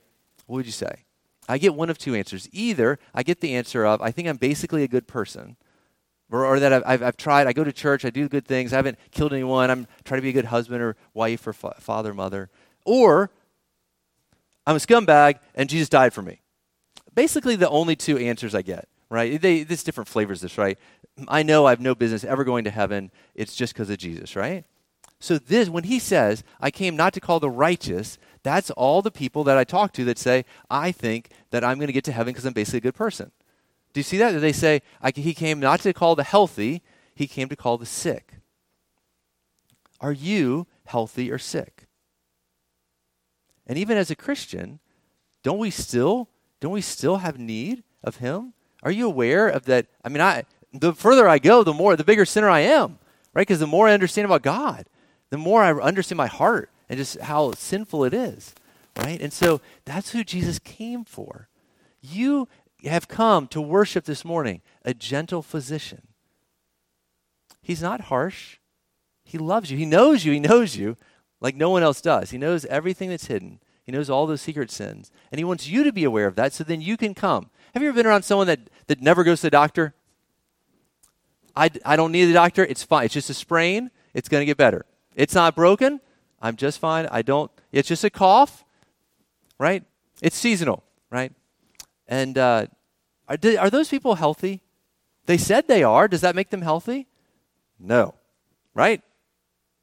What 0.47 0.57
would 0.57 0.65
you 0.65 0.71
say? 0.71 1.05
I 1.47 1.57
get 1.57 1.75
one 1.75 1.89
of 1.89 1.97
two 1.97 2.13
answers. 2.13 2.49
Either 2.51 2.99
I 3.13 3.23
get 3.23 3.39
the 3.39 3.55
answer 3.55 3.85
of, 3.85 4.01
I 4.01 4.11
think 4.11 4.27
I'm 4.27 4.37
basically 4.37 4.83
a 4.83 4.87
good 4.87 5.07
person, 5.07 5.55
or, 6.31 6.45
or 6.45 6.59
that 6.59 6.73
I've, 6.85 7.01
I've, 7.01 7.17
tried, 7.17 7.47
I 7.47 7.53
go 7.53 7.63
to 7.63 7.71
church, 7.71 8.05
I 8.05 8.09
do 8.09 8.27
good 8.27 8.45
things, 8.45 8.73
I 8.73 8.75
haven't 8.75 8.99
killed 9.11 9.33
anyone, 9.33 9.71
I'm 9.71 9.87
trying 10.03 10.19
to 10.19 10.23
be 10.23 10.29
a 10.29 10.33
good 10.33 10.45
husband 10.45 10.81
or 10.81 10.95
wife 11.13 11.47
or 11.47 11.53
fa- 11.53 11.75
father, 11.79 12.13
mother. 12.13 12.49
Or 12.85 13.31
I'm 14.67 14.75
a 14.75 14.79
scumbag 14.79 15.39
and 15.55 15.69
Jesus 15.69 15.89
died 15.89 16.13
for 16.13 16.21
me. 16.21 16.41
Basically, 17.15 17.55
the 17.55 17.69
only 17.69 17.95
two 17.95 18.17
answers 18.17 18.53
I 18.53 18.61
get, 18.61 18.87
right? 19.09 19.41
They, 19.41 19.63
there's 19.63 19.83
different 19.83 20.07
flavors 20.07 20.41
this, 20.41 20.57
right? 20.57 20.77
I 21.27 21.43
know 21.43 21.65
I 21.65 21.71
have 21.71 21.81
no 21.81 21.95
business 21.95 22.23
ever 22.23 22.43
going 22.43 22.63
to 22.63 22.71
heaven. 22.71 23.11
It's 23.35 23.55
just 23.55 23.73
because 23.73 23.89
of 23.89 23.97
Jesus, 23.97 24.35
right? 24.35 24.65
So 25.19 25.37
this, 25.37 25.69
when 25.69 25.83
he 25.83 25.99
says, 25.99 26.43
I 26.61 26.71
came 26.71 26.95
not 26.95 27.13
to 27.13 27.19
call 27.19 27.39
the 27.39 27.49
righteous, 27.49 28.17
that's 28.43 28.71
all 28.71 29.01
the 29.01 29.11
people 29.11 29.43
that 29.43 29.57
I 29.57 29.63
talk 29.63 29.91
to 29.93 30.05
that 30.05 30.17
say, 30.17 30.45
I 30.69 30.91
think 30.91 31.29
that 31.51 31.63
I'm 31.63 31.77
going 31.77 31.87
to 31.87 31.93
get 31.93 32.05
to 32.05 32.11
heaven 32.11 32.31
because 32.31 32.45
I'm 32.45 32.53
basically 32.53 32.77
a 32.77 32.81
good 32.81 32.95
person. 32.95 33.31
Do 33.91 33.99
you 33.99 34.03
see 34.03 34.17
that? 34.17 34.39
They 34.39 34.53
say, 34.53 34.81
he 35.15 35.33
came 35.33 35.59
not 35.59 35.81
to 35.81 35.93
call 35.93 36.15
the 36.15 36.23
healthy, 36.23 36.81
he 37.15 37.27
came 37.27 37.49
to 37.49 37.55
call 37.55 37.77
the 37.77 37.85
sick. 37.85 38.35
Are 39.99 40.13
you 40.13 40.67
healthy 40.85 41.29
or 41.31 41.37
sick? 41.37 41.87
And 43.67 43.77
even 43.77 43.97
as 43.97 44.09
a 44.09 44.15
Christian, 44.15 44.79
don't 45.43 45.59
we 45.59 45.69
still 45.69 46.29
don't 46.59 46.71
we 46.73 46.81
still 46.81 47.17
have 47.17 47.37
need 47.39 47.83
of 48.03 48.17
him? 48.17 48.53
Are 48.83 48.91
you 48.91 49.05
aware 49.07 49.47
of 49.47 49.65
that? 49.65 49.87
I 50.03 50.09
mean, 50.09 50.21
I 50.21 50.45
the 50.73 50.93
further 50.93 51.27
I 51.27 51.39
go, 51.39 51.63
the 51.63 51.73
more 51.73 51.95
the 51.95 52.03
bigger 52.03 52.25
sinner 52.25 52.49
I 52.49 52.61
am, 52.61 52.99
right? 53.33 53.47
Because 53.47 53.59
the 53.59 53.67
more 53.67 53.87
I 53.87 53.93
understand 53.93 54.25
about 54.25 54.43
God, 54.43 54.85
the 55.29 55.37
more 55.37 55.63
I 55.63 55.71
understand 55.71 56.17
my 56.17 56.27
heart 56.27 56.69
and 56.87 56.97
just 56.97 57.19
how 57.19 57.51
sinful 57.53 58.05
it 58.05 58.13
is, 58.13 58.53
right? 58.97 59.19
And 59.21 59.33
so 59.33 59.61
that's 59.85 60.11
who 60.11 60.23
Jesus 60.23 60.59
came 60.59 61.03
for. 61.03 61.49
You 62.01 62.47
have 62.85 63.07
come 63.07 63.47
to 63.47 63.61
worship 63.61 64.05
this 64.05 64.23
morning 64.23 64.61
a 64.85 64.93
gentle 64.93 65.41
physician. 65.41 66.03
He's 67.61 67.81
not 67.81 68.01
harsh. 68.01 68.57
He 69.23 69.37
loves 69.37 69.69
you. 69.69 69.77
He 69.77 69.85
knows 69.85 70.25
you. 70.25 70.31
He 70.31 70.39
knows 70.39 70.75
you 70.75 70.97
like 71.41 71.55
no 71.55 71.69
one 71.69 71.83
else 71.83 72.01
does. 72.01 72.31
He 72.31 72.37
knows 72.37 72.65
everything 72.65 73.09
that's 73.09 73.27
hidden. 73.27 73.59
He 73.83 73.91
knows 73.91 74.09
all 74.09 74.27
those 74.27 74.41
secret 74.41 74.71
sins. 74.71 75.11
And 75.31 75.39
he 75.39 75.45
wants 75.45 75.67
you 75.67 75.83
to 75.83 75.91
be 75.91 76.03
aware 76.03 76.27
of 76.27 76.35
that 76.35 76.53
so 76.53 76.63
then 76.63 76.81
you 76.81 76.97
can 76.97 77.13
come. 77.13 77.49
Have 77.73 77.83
you 77.83 77.89
ever 77.89 77.95
been 77.95 78.07
around 78.07 78.23
someone 78.23 78.47
that, 78.47 78.59
that 78.87 79.01
never 79.01 79.23
goes 79.23 79.41
to 79.41 79.47
the 79.47 79.51
doctor? 79.51 79.93
I, 81.55 81.69
I 81.85 81.95
don't 81.95 82.11
need 82.11 82.25
the 82.25 82.33
doctor. 82.33 82.65
It's 82.65 82.83
fine. 82.83 83.05
It's 83.05 83.13
just 83.13 83.29
a 83.29 83.33
sprain. 83.33 83.91
It's 84.13 84.29
going 84.29 84.41
to 84.41 84.45
get 84.45 84.57
better. 84.57 84.85
It's 85.15 85.35
not 85.35 85.55
broken. 85.55 85.99
I'm 86.41 86.55
just 86.55 86.79
fine. 86.79 87.07
I 87.11 87.21
don't, 87.21 87.51
it's 87.71 87.87
just 87.87 88.03
a 88.03 88.09
cough, 88.09 88.63
right? 89.59 89.83
It's 90.21 90.37
seasonal, 90.37 90.83
right? 91.11 91.33
And 92.07 92.37
uh, 92.37 92.67
are, 93.27 93.37
are 93.59 93.69
those 93.69 93.89
people 93.89 94.15
healthy? 94.15 94.61
They 95.25 95.37
said 95.37 95.67
they 95.67 95.83
are. 95.83 96.07
Does 96.07 96.21
that 96.21 96.35
make 96.35 96.49
them 96.49 96.61
healthy? 96.61 97.07
No, 97.79 98.15
right? 98.73 99.01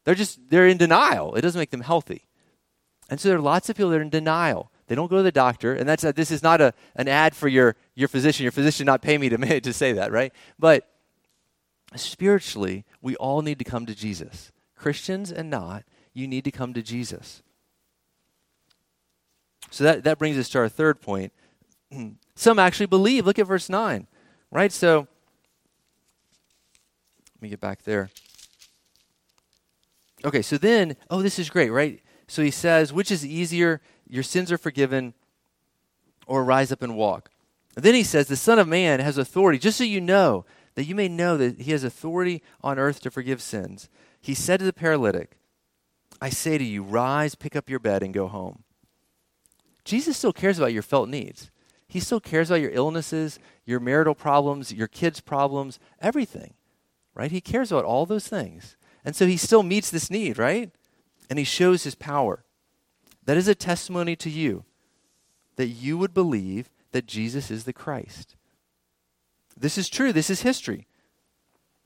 They're 0.05 0.15
just, 0.15 0.51
they're 0.51 0.67
in 0.67 0.77
denial. 0.77 1.35
It 1.35 1.43
doesn't 1.43 1.59
make 1.59 1.71
them 1.71 1.83
healthy. 1.83 2.27
And 3.09 3.21
so 3.21 3.29
there 3.29 3.39
are 3.39 3.43
lots 3.43 3.69
of 3.69 3.77
people 3.77 3.91
that 3.91 3.99
are 3.99 4.03
in 4.03 4.11
denial. 4.11 4.71
They 4.87 4.95
don't 4.95 5.09
go 5.11 5.17
to 5.17 5.23
the 5.23 5.33
doctor, 5.33 5.75
and 5.75 5.89
that's 5.89 6.03
this 6.03 6.31
is 6.31 6.43
not 6.43 6.61
a, 6.61 6.73
an 6.95 7.09
ad 7.09 7.35
for 7.35 7.49
your, 7.49 7.75
your 7.95 8.09
physician. 8.09 8.45
Your 8.45 8.53
physician 8.53 8.87
not 8.87 9.03
pay 9.03 9.19
me 9.19 9.29
to, 9.29 9.61
to 9.61 9.73
say 9.73 9.93
that, 9.95 10.13
right? 10.13 10.33
But 10.59 10.89
spiritually, 11.97 12.85
we 13.03 13.17
all 13.17 13.43
need 13.43 13.59
to 13.59 13.65
come 13.65 13.87
to 13.87 13.95
Jesus. 13.95 14.53
Christians 14.77 15.33
and 15.33 15.51
not, 15.51 15.85
you 16.13 16.29
need 16.29 16.45
to 16.45 16.51
come 16.51 16.73
to 16.75 16.83
Jesus. 16.83 17.43
So 19.71 19.85
that, 19.85 20.05
that 20.05 20.19
brings 20.19 20.39
us 20.39 20.49
to 20.51 20.59
our 20.59 20.69
third 20.69 21.01
point. 21.01 21.33
Some 22.35 22.59
actually 22.59 22.87
believe. 22.87 23.27
Look 23.27 23.39
at 23.39 23.47
verse 23.47 23.69
9, 23.69 24.07
right? 24.51 24.73
So, 24.73 25.09
let 27.35 27.43
me 27.43 27.49
get 27.49 27.61
back 27.61 27.83
there. 27.83 28.11
Okay, 30.25 30.43
so 30.43 30.57
then, 30.57 30.97
oh, 31.11 31.23
this 31.23 31.39
is 31.39 31.51
great, 31.51 31.71
right? 31.71 32.01
So 32.29 32.43
he 32.43 32.51
says, 32.51 32.93
which 32.93 33.11
is 33.11 33.25
easier, 33.25 33.81
your 34.09 34.23
sins 34.23 34.51
are 34.51 34.59
forgiven, 34.59 35.15
or 36.27 36.45
rise 36.45 36.73
up 36.73 36.83
and 36.83 36.97
walk? 36.97 37.31
And 37.77 37.85
then 37.85 37.95
he 37.95 38.03
says, 38.03 38.27
the 38.27 38.37
Son 38.37 38.59
of 38.59 38.67
Man 38.67 39.01
has 39.01 39.19
authority, 39.19 39.59
just 39.59 39.79
so 39.79 39.85
you 39.85 40.01
know, 40.01 40.45
that 40.75 40.85
you 40.85 40.95
may 40.95 41.09
know 41.09 41.37
that 41.37 41.61
he 41.61 41.73
has 41.73 41.85
authority 41.85 42.43
on 42.63 42.79
earth 42.79 43.01
to 43.01 43.11
forgive 43.11 43.41
sins. 43.41 43.89
He 44.21 44.35
said 44.35 44.59
to 44.59 44.67
the 44.67 44.73
paralytic, 44.73 45.39
I 46.21 46.31
say 46.31 46.59
to 46.59 46.65
you, 46.65 46.83
rise, 46.83 47.35
pick 47.35 47.55
up 47.55 47.71
your 47.71 47.79
bed, 47.79 48.03
and 48.03 48.15
go 48.15 48.29
home. 48.29 48.65
Jesus 49.85 50.17
still 50.17 50.33
cares 50.33 50.59
about 50.59 50.73
your 50.73 50.83
felt 50.83 51.09
needs. 51.09 51.51
He 51.87 52.01
still 52.01 52.21
cares 52.21 52.51
about 52.51 52.61
your 52.61 52.73
illnesses, 52.73 53.39
your 53.65 53.79
marital 53.79 54.15
problems, 54.15 54.73
your 54.73 54.89
kids' 54.89 55.21
problems, 55.21 55.79
everything, 56.01 56.55
right? 57.15 57.31
He 57.31 57.41
cares 57.41 57.71
about 57.71 57.85
all 57.85 58.05
those 58.05 58.27
things. 58.27 58.77
And 59.05 59.15
so 59.15 59.27
he 59.27 59.37
still 59.37 59.63
meets 59.63 59.91
this 59.91 60.11
need, 60.11 60.39
right? 60.39 60.73
And 61.29 61.39
he 61.39 61.45
shows 61.45 61.85
his 61.85 61.95
power. 61.95 62.45
That 63.25 63.37
is 63.37 63.49
a 63.49 63.55
testimony 63.55 64.15
to 64.17 64.31
you 64.31 64.65
that 65.57 65.67
you 65.67 65.99
would 65.99 66.15
believe 66.15 66.71
that 66.93 67.07
Jesus 67.07 67.51
is 67.51 67.65
the 67.65 67.73
Christ. 67.73 68.37
This 69.59 69.79
is 69.79 69.89
true. 69.89 70.13
This 70.13 70.31
is 70.31 70.43
history. 70.43 70.87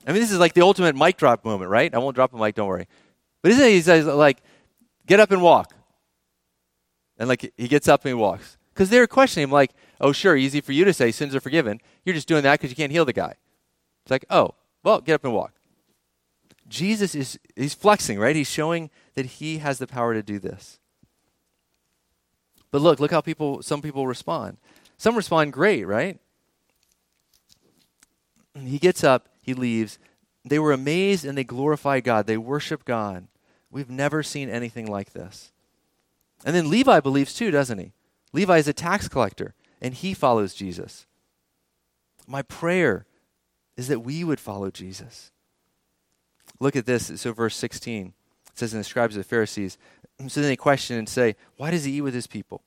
I 0.07 0.12
mean, 0.12 0.20
this 0.20 0.33
is 0.33 0.38
like 0.38 0.55
the 0.55 0.62
ultimate 0.62 0.96
mic 0.96 1.16
drop 1.16 1.44
moment, 1.44 1.70
right? 1.70 1.94
I 1.94 1.98
won't 1.98 2.14
drop 2.14 2.35
a 2.35 2.37
mic, 2.37 2.55
don't 2.55 2.68
worry. 2.68 2.87
But 3.42 3.53
isn't 3.53 3.64
it? 3.64 3.70
He 3.70 3.81
says, 3.81 4.07
like, 4.07 4.42
get 5.07 5.20
up 5.20 5.31
and 5.31 5.42
walk. 5.42 5.74
And 7.18 7.29
like, 7.29 7.53
he 7.57 7.68
gets 7.68 7.88
up 7.88 8.05
and 8.05 8.11
he 8.11 8.14
walks. 8.14 8.57
Because 8.72 8.90
they're 8.90 9.07
questioning 9.07 9.44
him, 9.44 9.50
like, 9.50 9.72
oh, 10.00 10.12
sure, 10.12 10.37
easy 10.37 10.61
for 10.61 10.72
you 10.72 10.85
to 10.85 10.92
say 10.92 11.11
sins 11.11 11.35
are 11.35 11.40
forgiven. 11.40 11.81
You're 12.05 12.14
just 12.14 12.29
doing 12.29 12.42
that 12.42 12.59
because 12.59 12.70
you 12.70 12.76
can't 12.76 12.92
heal 12.92 13.05
the 13.05 13.12
guy. 13.12 13.35
It's 14.05 14.11
like, 14.11 14.24
oh, 14.31 14.55
well, 14.83 15.00
get 15.00 15.14
up 15.14 15.24
and 15.24 15.35
walk. 15.35 15.53
Jesus 16.70 17.14
is 17.16 17.38
he's 17.56 17.74
flexing, 17.74 18.18
right? 18.18 18.37
He's 18.37 18.48
showing 18.48 18.90
that 19.14 19.26
he 19.26 19.59
has 19.59 19.78
the 19.78 19.88
power 19.88 20.14
to 20.14 20.22
do 20.22 20.38
this. 20.38 20.78
But 22.70 22.80
look, 22.80 23.00
look 23.00 23.11
how 23.11 23.20
people 23.20 23.62
some 23.62 23.83
people 23.83 24.06
respond. 24.06 24.56
Some 24.96 25.16
respond 25.16 25.52
great, 25.52 25.85
right? 25.85 26.18
He 28.54 28.78
gets 28.78 29.02
up, 29.02 29.28
he 29.42 29.52
leaves. 29.52 29.98
They 30.44 30.59
were 30.59 30.72
amazed 30.72 31.24
and 31.24 31.37
they 31.37 31.44
glorify 31.44 32.00
God. 32.00 32.26
They 32.26 32.37
worship 32.37 32.85
God. 32.85 33.26
We've 33.70 33.90
never 33.90 34.22
seen 34.22 34.48
anything 34.48 34.87
like 34.87 35.12
this. 35.12 35.52
And 36.44 36.54
then 36.54 36.70
Levi 36.70 37.00
believes 37.00 37.35
too, 37.35 37.50
doesn't 37.50 37.78
he? 37.78 37.92
Levi 38.33 38.59
is 38.59 38.68
a 38.68 38.72
tax 38.72 39.09
collector 39.09 39.54
and 39.80 39.92
he 39.92 40.14
follows 40.14 40.54
Jesus. 40.54 41.06
My 42.26 42.42
prayer 42.42 43.06
is 43.76 43.88
that 43.88 44.00
we 44.00 44.22
would 44.22 44.40
follow 44.40 44.70
Jesus. 44.70 45.33
Look 46.61 46.77
at 46.77 46.87
this. 46.87 47.11
So, 47.16 47.33
verse 47.33 47.57
16 47.57 48.07
it 48.07 48.59
says, 48.59 48.73
And 48.73 48.81
the 48.81 48.85
scribes 48.85 49.16
of 49.16 49.23
the 49.23 49.29
Pharisees. 49.29 49.77
So 50.29 50.42
then 50.42 50.51
they 50.51 50.57
question 50.57 50.99
and 50.99 51.09
say, 51.09 51.35
Why 51.57 51.70
does 51.70 51.85
he 51.85 51.92
eat 51.92 52.03
with 52.03 52.12
his 52.12 52.27
people? 52.27 52.62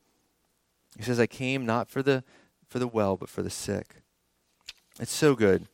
He 0.98 1.04
says, 1.04 1.20
I 1.20 1.28
came 1.28 1.68
not 1.68 1.88
for 1.88 2.02
the, 2.02 2.24
for 2.68 2.80
the 2.80 2.88
well, 2.88 3.16
but 3.16 3.30
for 3.30 3.44
the 3.44 3.52
sick. 3.52 3.98
It's 5.00 5.14
so 5.14 5.36
good. 5.36 5.68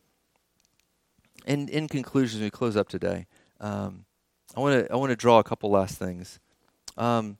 And 1.46 1.70
in 1.70 1.88
conclusion, 1.88 2.42
we 2.42 2.50
close 2.50 2.76
up 2.76 2.90
today, 2.90 3.28
um, 3.62 4.04
I 4.56 4.60
want 4.60 4.88
to 4.88 4.92
I 4.92 4.98
want 4.98 5.12
to 5.12 5.16
draw 5.16 5.40
a 5.40 5.44
couple 5.44 5.72
last 5.72 5.98
things. 5.98 6.40
Um, 6.98 7.38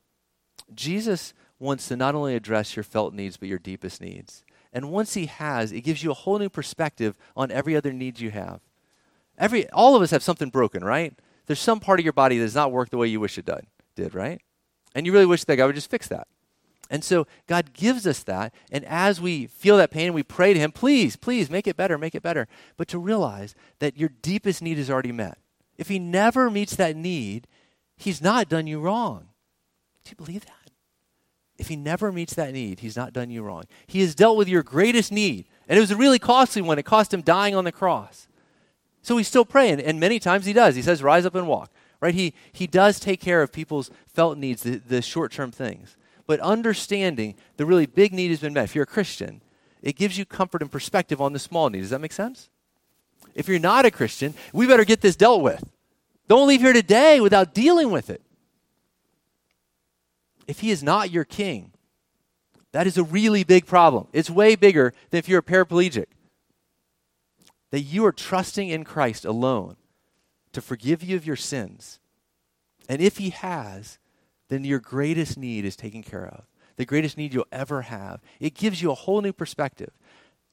Jesus 0.74 1.34
wants 1.60 1.88
to 1.90 1.98
not 1.98 2.16
only 2.16 2.36
address 2.36 2.76
your 2.76 2.84
felt 2.84 3.14
needs, 3.14 3.36
but 3.36 3.50
your 3.50 3.60
deepest 3.60 4.00
needs. 4.00 4.46
And 4.72 4.92
once 4.92 5.16
He 5.16 5.26
has, 5.26 5.72
it 5.72 5.82
gives 5.82 6.04
you 6.04 6.12
a 6.12 6.16
whole 6.16 6.40
new 6.40 6.50
perspective 6.50 7.18
on 7.36 7.52
every 7.52 7.76
other 7.76 7.92
need 7.92 8.20
you 8.20 8.32
have. 8.32 8.62
Every, 9.40 9.70
all 9.70 9.96
of 9.96 10.02
us 10.02 10.12
have 10.12 10.22
something 10.22 10.50
broken, 10.50 10.84
right? 10.84 11.18
There's 11.48 11.60
some 11.60 11.80
part 11.80 12.00
of 12.00 12.04
your 12.04 12.14
body 12.14 12.38
that 12.38 12.44
does 12.44 12.56
not 12.56 12.72
work 12.72 12.90
the 12.90 12.98
way 12.98 13.08
you 13.08 13.20
wish 13.20 13.38
it 13.38 13.46
did, 13.46 13.66
did, 13.96 14.14
right? 14.14 14.42
And 14.94 15.06
you 15.06 15.14
really 15.14 15.26
wish 15.26 15.46
that 15.46 15.56
God 15.56 15.68
would 15.68 15.76
just 15.76 15.90
fix 15.90 16.08
that. 16.10 16.28
And 16.90 17.04
so 17.04 17.28
God 17.48 17.74
gives 17.74 18.08
us 18.08 18.24
that. 18.24 18.54
And 18.72 18.84
as 18.86 19.22
we 19.22 19.46
feel 19.46 19.78
that 19.78 19.92
pain, 19.92 20.14
we 20.14 20.24
pray 20.24 20.54
to 20.54 20.60
Him, 20.60 20.72
please, 20.72 21.16
please 21.16 21.50
make 21.50 21.68
it 21.68 21.78
better, 21.78 21.98
make 21.98 22.16
it 22.16 22.24
better. 22.24 22.48
But 22.78 22.88
to 22.90 23.00
realize 23.00 23.56
that 23.80 23.98
your 23.98 24.10
deepest 24.22 24.62
need 24.62 24.80
is 24.80 24.90
already 24.90 25.12
met. 25.12 25.38
If 25.78 25.88
He 25.88 26.00
never 26.00 26.50
meets 26.50 26.76
that 26.76 26.96
need, 26.96 27.48
He's 27.96 28.22
not 28.22 28.50
done 28.50 28.68
you 28.68 28.80
wrong. 28.80 29.30
Do 30.04 30.10
you 30.12 30.16
believe 30.16 30.46
that? 30.46 30.72
If 31.60 31.68
He 31.68 31.76
never 31.76 32.12
meets 32.12 32.34
that 32.34 32.54
need, 32.54 32.80
He's 32.80 32.96
not 32.96 33.14
done 33.14 33.30
you 33.30 33.44
wrong. 33.44 33.66
He 33.86 34.02
has 34.02 34.16
dealt 34.16 34.38
with 34.38 34.48
your 34.48 34.64
greatest 34.64 35.12
need. 35.12 35.46
And 35.68 35.78
it 35.78 35.82
was 35.82 35.92
a 35.92 35.96
really 35.96 36.20
costly 36.20 36.64
one. 36.64 36.80
It 36.80 36.86
cost 36.86 37.14
Him 37.14 37.22
dying 37.22 37.56
on 37.56 37.66
the 37.66 37.72
cross. 37.72 38.28
So 39.02 39.18
He's 39.18 39.28
still 39.28 39.46
praying. 39.46 39.82
And 39.82 40.00
many 40.00 40.20
times 40.20 40.46
He 40.46 40.54
does. 40.54 40.76
He 40.76 40.82
says, 40.82 41.04
rise 41.04 41.26
up 41.26 41.36
and 41.36 41.48
walk. 41.48 41.72
Right? 42.02 42.16
He, 42.16 42.34
he 42.52 42.66
does 42.66 43.00
take 43.00 43.20
care 43.20 43.42
of 43.42 43.52
people's 43.52 43.92
felt 44.08 44.38
needs, 44.38 44.64
the, 44.64 44.78
the 44.78 45.02
short 45.02 45.32
term 45.32 45.52
things 45.52 45.98
but 46.30 46.40
understanding 46.42 47.34
the 47.58 47.66
really 47.66 47.88
big 47.88 48.14
need 48.14 48.30
has 48.30 48.40
been 48.40 48.54
met. 48.54 48.66
If 48.66 48.76
you're 48.76 48.84
a 48.84 48.86
Christian, 48.86 49.42
it 49.82 49.96
gives 49.96 50.16
you 50.16 50.26
comfort 50.26 50.62
and 50.62 50.72
perspective 50.72 51.20
on 51.20 51.34
the 51.34 51.40
small 51.40 51.72
need. 51.72 51.82
Does 51.82 51.90
that 51.90 52.02
make 52.02 52.14
sense? 52.14 52.52
If 53.34 53.48
you're 53.48 53.58
not 53.58 53.88
a 53.88 53.90
Christian, 53.90 54.36
we 54.54 54.68
better 54.68 54.86
get 54.86 55.02
this 55.02 55.16
dealt 55.16 55.42
with. 55.42 55.68
Don't 56.28 56.48
leave 56.48 56.62
here 56.62 56.72
today 56.72 57.20
without 57.20 57.56
dealing 57.56 57.90
with 57.90 58.12
it. 58.12 58.22
If 60.48 60.60
he 60.60 60.70
is 60.70 60.84
not 60.84 61.10
your 61.10 61.26
king, 61.26 61.72
that 62.74 62.86
is 62.86 63.00
a 63.00 63.04
really 63.04 63.44
big 63.44 63.66
problem. 63.66 64.06
It's 64.14 64.30
way 64.30 64.56
bigger 64.56 64.94
than 65.10 65.18
if 65.18 65.28
you're 65.28 65.40
a 65.40 65.42
paraplegic. 65.42 66.06
That 67.72 67.82
you 67.82 68.06
are 68.06 68.12
trusting 68.12 68.70
in 68.70 68.84
Christ 68.84 69.26
alone 69.26 69.76
to 70.54 70.62
forgive 70.62 71.04
you 71.04 71.16
of 71.16 71.26
your 71.26 71.36
sins. 71.36 72.00
And 72.88 73.02
if 73.02 73.18
he 73.18 73.30
has, 73.30 74.00
then 74.48 74.64
your 74.64 74.80
greatest 74.80 75.38
need 75.38 75.66
is 75.66 75.76
taken 75.76 76.02
care 76.02 76.26
of. 76.26 76.46
The 76.76 76.86
greatest 76.86 77.18
need 77.18 77.34
you'll 77.34 77.46
ever 77.52 77.84
have. 77.84 78.22
It 78.40 78.56
gives 78.56 78.82
you 78.82 78.92
a 78.92 78.96
whole 78.96 79.22
new 79.22 79.34
perspective. 79.34 79.92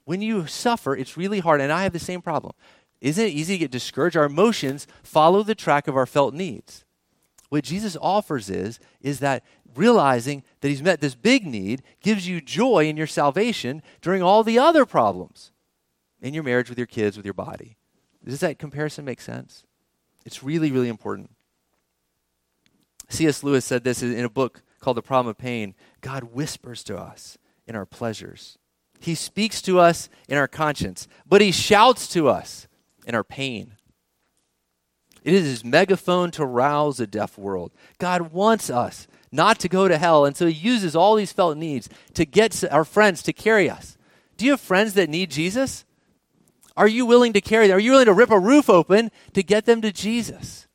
When 0.05 0.21
you 0.21 0.45
suffer, 0.45 0.95
it's 0.95 1.17
really 1.17 1.39
hard, 1.39 1.61
and 1.61 1.71
I 1.71 1.83
have 1.83 1.93
the 1.93 1.99
same 1.99 2.21
problem. 2.21 2.53
Isn't 3.01 3.25
it 3.25 3.33
easy 3.33 3.55
to 3.55 3.59
get 3.59 3.71
discouraged? 3.71 4.15
Our 4.15 4.25
emotions 4.25 4.87
follow 5.03 5.43
the 5.43 5.55
track 5.55 5.87
of 5.87 5.95
our 5.95 6.05
felt 6.05 6.33
needs. 6.33 6.85
What 7.49 7.63
Jesus 7.63 7.97
offers 8.01 8.49
is, 8.49 8.79
is 9.01 9.19
that 9.19 9.43
realizing 9.75 10.43
that 10.61 10.69
he's 10.69 10.81
met 10.81 11.01
this 11.01 11.15
big 11.15 11.45
need 11.45 11.81
gives 12.01 12.27
you 12.27 12.41
joy 12.41 12.87
in 12.87 12.97
your 12.97 13.07
salvation 13.07 13.81
during 14.01 14.21
all 14.21 14.43
the 14.43 14.59
other 14.59 14.85
problems 14.85 15.51
in 16.21 16.33
your 16.33 16.43
marriage 16.43 16.69
with 16.69 16.77
your 16.77 16.87
kids, 16.87 17.17
with 17.17 17.25
your 17.25 17.33
body. 17.33 17.77
Does 18.23 18.39
that 18.41 18.59
comparison 18.59 19.05
make 19.05 19.21
sense? 19.21 19.63
It's 20.25 20.43
really, 20.43 20.71
really 20.71 20.89
important. 20.89 21.31
C.S. 23.09 23.43
Lewis 23.43 23.63
said 23.63 23.83
this 23.83 24.03
in 24.03 24.25
a 24.25 24.29
book 24.29 24.61
called 24.79 24.97
The 24.97 25.01
Problem 25.01 25.29
of 25.29 25.37
Pain 25.37 25.75
God 26.01 26.23
whispers 26.25 26.83
to 26.85 26.97
us 26.97 27.37
in 27.65 27.75
our 27.75 27.85
pleasures. 27.85 28.57
He 28.99 29.15
speaks 29.15 29.61
to 29.63 29.79
us 29.79 30.09
in 30.27 30.37
our 30.37 30.47
conscience, 30.47 31.07
but 31.27 31.41
he 31.41 31.51
shouts 31.51 32.07
to 32.09 32.27
us 32.27 32.67
in 33.05 33.15
our 33.15 33.23
pain. 33.23 33.73
It 35.23 35.33
is 35.33 35.45
his 35.45 35.65
megaphone 35.65 36.31
to 36.31 36.45
rouse 36.45 36.99
a 36.99 37.07
deaf 37.07 37.37
world. 37.37 37.71
God 37.99 38.31
wants 38.31 38.69
us 38.69 39.07
not 39.31 39.59
to 39.59 39.69
go 39.69 39.87
to 39.87 39.97
hell, 39.97 40.25
and 40.25 40.35
so 40.35 40.47
he 40.47 40.53
uses 40.53 40.95
all 40.95 41.15
these 41.15 41.33
felt 41.33 41.57
needs 41.57 41.89
to 42.13 42.25
get 42.25 42.63
our 42.71 42.85
friends 42.85 43.21
to 43.23 43.33
carry 43.33 43.69
us. 43.69 43.97
Do 44.37 44.45
you 44.45 44.51
have 44.51 44.61
friends 44.61 44.93
that 44.93 45.09
need 45.09 45.29
Jesus? 45.29 45.85
Are 46.77 46.87
you 46.87 47.07
willing 47.07 47.33
to 47.33 47.41
carry 47.41 47.67
them? 47.67 47.77
Are 47.77 47.81
you 47.81 47.91
willing 47.91 48.05
to 48.05 48.13
rip 48.13 48.29
a 48.29 48.39
roof 48.39 48.69
open 48.69 49.09
to 49.33 49.41
get 49.41 49.65
them 49.65 49.81
to 49.81 49.91
Jesus? 49.91 50.67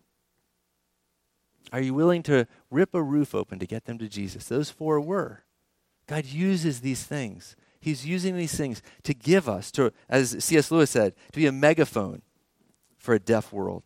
Are 1.72 1.80
you 1.80 1.94
willing 1.94 2.24
to 2.24 2.48
rip 2.70 2.92
a 2.92 3.02
roof 3.02 3.34
open 3.34 3.60
to 3.60 3.66
get 3.66 3.84
them 3.84 3.98
to 3.98 4.08
Jesus? 4.08 4.48
Those 4.48 4.68
four 4.68 5.00
were. 5.00 5.44
God 6.08 6.26
uses 6.26 6.80
these 6.80 7.04
things. 7.04 7.54
He's 7.80 8.04
using 8.04 8.36
these 8.36 8.54
things 8.54 8.82
to 9.04 9.14
give 9.14 9.48
us, 9.48 9.70
to, 9.72 9.92
as 10.08 10.44
C.S. 10.44 10.72
Lewis 10.72 10.90
said, 10.90 11.14
to 11.32 11.38
be 11.38 11.46
a 11.46 11.52
megaphone 11.52 12.22
for 12.98 13.14
a 13.14 13.20
deaf 13.20 13.52
world. 13.52 13.84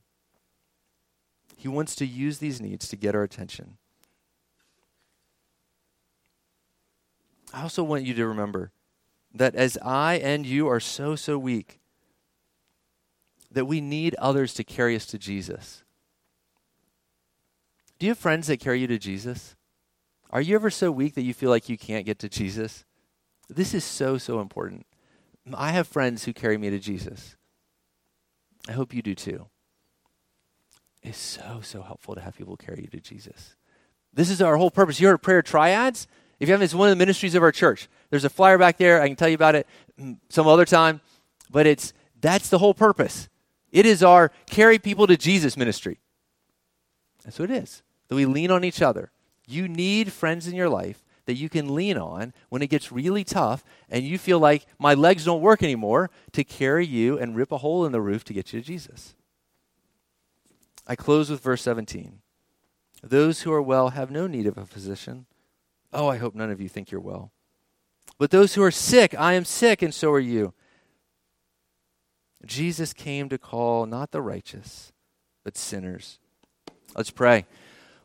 He 1.57 1.69
wants 1.69 1.95
to 1.97 2.07
use 2.07 2.39
these 2.39 2.61
needs 2.61 2.89
to 2.89 2.97
get 2.97 3.15
our 3.15 3.23
attention. 3.23 3.77
I 7.53 7.63
also 7.63 7.85
want 7.85 8.05
you 8.05 8.15
to 8.15 8.27
remember 8.27 8.73
that 9.35 9.55
as 9.55 9.79
I 9.83 10.15
and 10.15 10.47
you 10.47 10.67
are 10.67 10.81
so, 10.81 11.15
so 11.15 11.39
weak, 11.39 11.79
that 13.57 13.65
we 13.65 13.81
need 13.81 14.15
others 14.17 14.53
to 14.53 14.63
carry 14.63 14.95
us 14.95 15.07
to 15.07 15.19
Jesus. 15.19 15.83
Do 17.99 18.05
you 18.05 18.11
have 18.11 18.19
friends 18.19 18.49
that 18.49 18.61
carry 18.61 18.81
you 18.81 18.87
to 18.87 18.99
Jesus? 18.99 19.57
Are 20.29 20.43
you 20.43 20.55
ever 20.55 20.69
so 20.69 20.93
weak 20.93 21.15
that 21.15 21.23
you 21.23 21.33
feel 21.33 21.49
like 21.49 21.71
you 21.71 21.79
can't 21.79 22.05
get 22.05 22.19
to 22.19 22.29
Jesus? 22.29 22.85
This 23.49 23.73
is 23.73 23.83
so, 23.83 24.19
so 24.19 24.41
important. 24.41 24.85
I 25.55 25.71
have 25.71 25.89
friends 25.89 26.25
who 26.25 26.35
carry 26.35 26.59
me 26.59 26.69
to 26.69 26.79
Jesus. 26.79 27.37
I 28.69 28.73
hope 28.73 28.93
you 28.93 29.01
do 29.01 29.15
too. 29.15 29.47
It's 31.03 31.17
so, 31.17 31.61
so 31.63 31.81
helpful 31.81 32.15
to 32.15 32.21
have 32.21 32.37
people 32.37 32.59
carry 32.59 32.83
you 32.83 32.89
to 32.89 33.01
Jesus. 33.01 33.57
This 34.13 34.29
is 34.29 34.43
our 34.43 34.59
whole 34.59 34.71
purpose. 34.71 35.01
You 35.01 35.09
heard 35.09 35.23
prayer 35.23 35.41
triads? 35.41 36.07
If 36.41 36.51
you 36.51 36.53
haven't, 36.53 36.67
it's 36.67 36.75
one 36.75 36.89
of 36.89 36.93
the 36.93 37.03
ministries 37.03 37.35
of 37.35 37.43
our 37.43 37.53
church. 37.53 37.89
There's 38.11 38.25
a 38.25 38.29
flyer 38.29 38.59
back 38.59 38.77
there. 38.77 39.01
I 39.01 39.07
can 39.07 39.17
tell 39.17 39.31
you 39.31 39.35
about 39.35 39.55
it 39.55 39.67
some 40.29 40.47
other 40.47 40.67
time. 40.67 41.01
But 41.51 41.67
it's 41.67 41.95
that's 42.21 42.51
the 42.51 42.59
whole 42.59 42.75
purpose. 42.75 43.31
It 43.73 43.87
is 43.87 44.03
our 44.03 44.31
carry 44.47 44.79
people 44.79 45.07
to 45.07 45.17
Jesus 45.17 45.57
ministry. 45.57 45.99
That's 47.25 47.39
what 47.39 47.51
it 47.51 47.63
is 47.63 47.83
that 48.09 48.15
we 48.15 48.25
lean 48.25 48.51
on 48.51 48.65
each 48.65 48.81
other. 48.81 49.11
You 49.47 49.69
need 49.69 50.13
friends 50.13 50.47
in 50.47 50.55
your 50.55 50.69
life 50.69 51.05
that 51.27 51.35
you 51.35 51.49
can 51.49 51.75
lean 51.75 51.99
on 51.99 52.33
when 52.49 52.63
it 52.63 52.71
gets 52.71 52.93
really 52.93 53.25
tough 53.25 53.65
and 53.91 54.05
you 54.05 54.17
feel 54.17 54.39
like 54.39 54.65
my 54.79 54.95
legs 54.95 55.25
don't 55.25 55.41
work 55.41 55.63
anymore 55.63 56.11
to 56.33 56.45
carry 56.45 56.87
you 56.87 57.19
and 57.19 57.37
rip 57.37 57.51
a 57.51 57.59
hole 57.59 57.85
in 57.85 57.93
the 57.93 58.01
roof 58.01 58.25
to 58.25 58.33
get 58.33 58.53
you 58.53 58.61
to 58.61 58.67
Jesus. 58.67 59.15
I 60.87 60.95
close 60.95 61.31
with 61.31 61.43
verse 61.43 61.63
17. 61.63 62.21
Those 63.03 63.43
who 63.43 63.53
are 63.53 63.63
well 63.63 63.91
have 63.91 64.11
no 64.11 64.27
need 64.27 64.47
of 64.47 64.57
a 64.57 64.67
physician. 64.67 65.27
Oh, 65.93 66.09
I 66.09 66.17
hope 66.17 66.35
none 66.35 66.51
of 66.51 66.61
you 66.61 66.69
think 66.69 66.91
you're 66.91 67.01
well. 67.01 67.33
But 68.19 68.31
those 68.31 68.55
who 68.55 68.63
are 68.63 68.71
sick, 68.71 69.15
I 69.19 69.35
am 69.35 69.45
sick, 69.45 69.83
and 69.83 69.93
so 69.93 70.11
are 70.13 70.21
you. 70.21 70.55
Jesus 72.45 72.93
came 72.93 73.29
to 73.29 73.39
call 73.39 73.87
not 73.87 74.11
the 74.11 74.21
righteous, 74.21 74.93
but 75.45 75.57
sinners. 75.57 76.19
Let's 76.95 77.11
pray. 77.11 77.47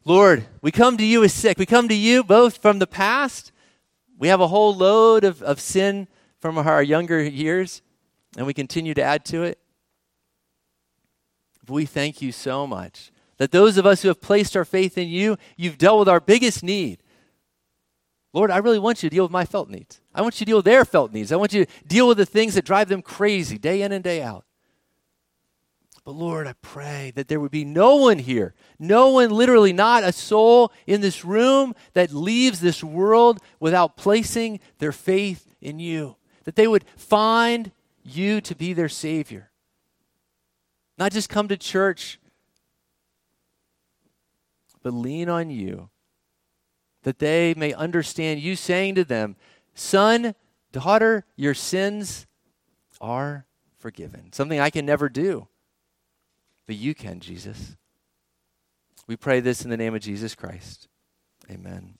Lord, 0.04 0.46
we 0.62 0.72
come 0.72 0.98
to 0.98 1.06
you 1.06 1.24
as 1.24 1.34
sick. 1.34 1.58
We 1.60 1.66
come 1.66 1.88
to 1.88 1.96
you 1.96 2.24
both 2.24 2.58
from 2.58 2.80
the 2.80 2.88
past. 2.88 3.52
We 4.18 4.30
have 4.30 4.42
a 4.42 4.48
whole 4.48 4.76
load 4.76 5.24
of, 5.24 5.42
of 5.44 5.60
sin 5.60 6.08
from 6.40 6.58
our 6.58 6.82
younger 6.82 7.22
years, 7.22 7.82
and 8.36 8.48
we 8.48 8.54
continue 8.54 8.94
to 8.96 9.04
add 9.04 9.26
to 9.26 9.44
it. 9.44 9.60
We 11.68 11.86
thank 11.86 12.22
you 12.22 12.32
so 12.32 12.66
much 12.66 13.12
that 13.38 13.52
those 13.52 13.78
of 13.78 13.86
us 13.86 14.02
who 14.02 14.08
have 14.08 14.22
placed 14.22 14.58
our 14.58 14.66
faith 14.66 14.98
in 14.98 15.08
you, 15.08 15.38
you've 15.56 15.78
dealt 15.78 16.00
with 16.00 16.10
our 16.10 16.20
biggest 16.20 16.64
need. 16.64 17.02
Lord, 18.34 18.50
I 18.50 18.58
really 18.58 18.80
want 18.80 19.04
you 19.04 19.10
to 19.10 19.16
deal 19.16 19.26
with 19.26 19.32
my 19.32 19.46
felt 19.46 19.70
needs. 19.70 20.00
I 20.16 20.22
want 20.22 20.36
you 20.36 20.46
to 20.46 20.50
deal 20.50 20.58
with 20.58 20.66
their 20.66 20.86
felt 20.86 21.12
needs. 21.12 21.32
I 21.32 21.36
want 21.36 21.54
you 21.54 21.66
to 21.66 21.72
deal 21.86 22.08
with 22.08 22.18
the 22.18 22.26
things 22.26 22.56
that 22.56 22.66
drive 22.66 22.88
them 22.88 23.02
crazy 23.02 23.58
day 23.58 23.82
in 23.82 23.92
and 23.92 24.04
day 24.04 24.22
out. 24.22 24.46
But 26.04 26.14
Lord, 26.14 26.48
I 26.48 26.54
pray 26.62 27.12
that 27.16 27.28
there 27.28 27.40
would 27.40 27.52
be 27.52 27.66
no 27.66 27.98
one 27.98 28.18
here, 28.18 28.56
no 28.80 29.10
one, 29.10 29.30
literally 29.30 29.74
not 29.74 30.04
a 30.04 30.12
soul 30.12 30.72
in 30.88 31.02
this 31.02 31.24
room 31.24 31.76
that 31.94 32.12
leaves 32.12 32.60
this 32.60 32.84
world 32.84 33.40
without 33.60 33.98
placing 33.98 34.60
their 34.80 34.92
faith 34.92 35.54
in 35.62 35.80
you. 35.80 36.16
That 36.46 36.56
they 36.56 36.68
would 36.68 36.86
find 36.96 37.72
you 38.04 38.42
to 38.42 38.56
be 38.56 38.74
their 38.74 38.90
Savior. 38.90 39.52
Not 40.98 41.12
just 41.12 41.30
come 41.30 41.48
to 41.50 41.58
church, 41.58 42.20
but 44.82 44.94
lean 44.94 45.30
on 45.30 45.52
you. 45.52 45.90
That 47.04 47.20
they 47.20 47.54
may 47.56 47.74
understand 47.74 48.42
you 48.42 48.56
saying 48.56 48.96
to 48.96 49.04
them, 49.04 49.36
Son, 49.74 50.36
daughter, 50.72 51.26
your 51.36 51.54
sins 51.54 52.28
are 53.00 53.46
forgiven. 53.80 54.32
Something 54.32 54.60
I 54.60 54.70
can 54.70 54.86
never 54.86 55.10
do 55.10 55.48
but 56.72 56.78
you 56.78 56.96
can, 56.96 57.20
Jesus. 57.20 57.76
We 59.06 59.18
pray 59.18 59.42
this 59.42 59.66
in 59.66 59.70
the 59.70 59.76
name 59.76 59.94
of 59.94 60.02
Jesus 60.02 60.36
Christ. 60.36 60.88
Amen. 61.50 61.96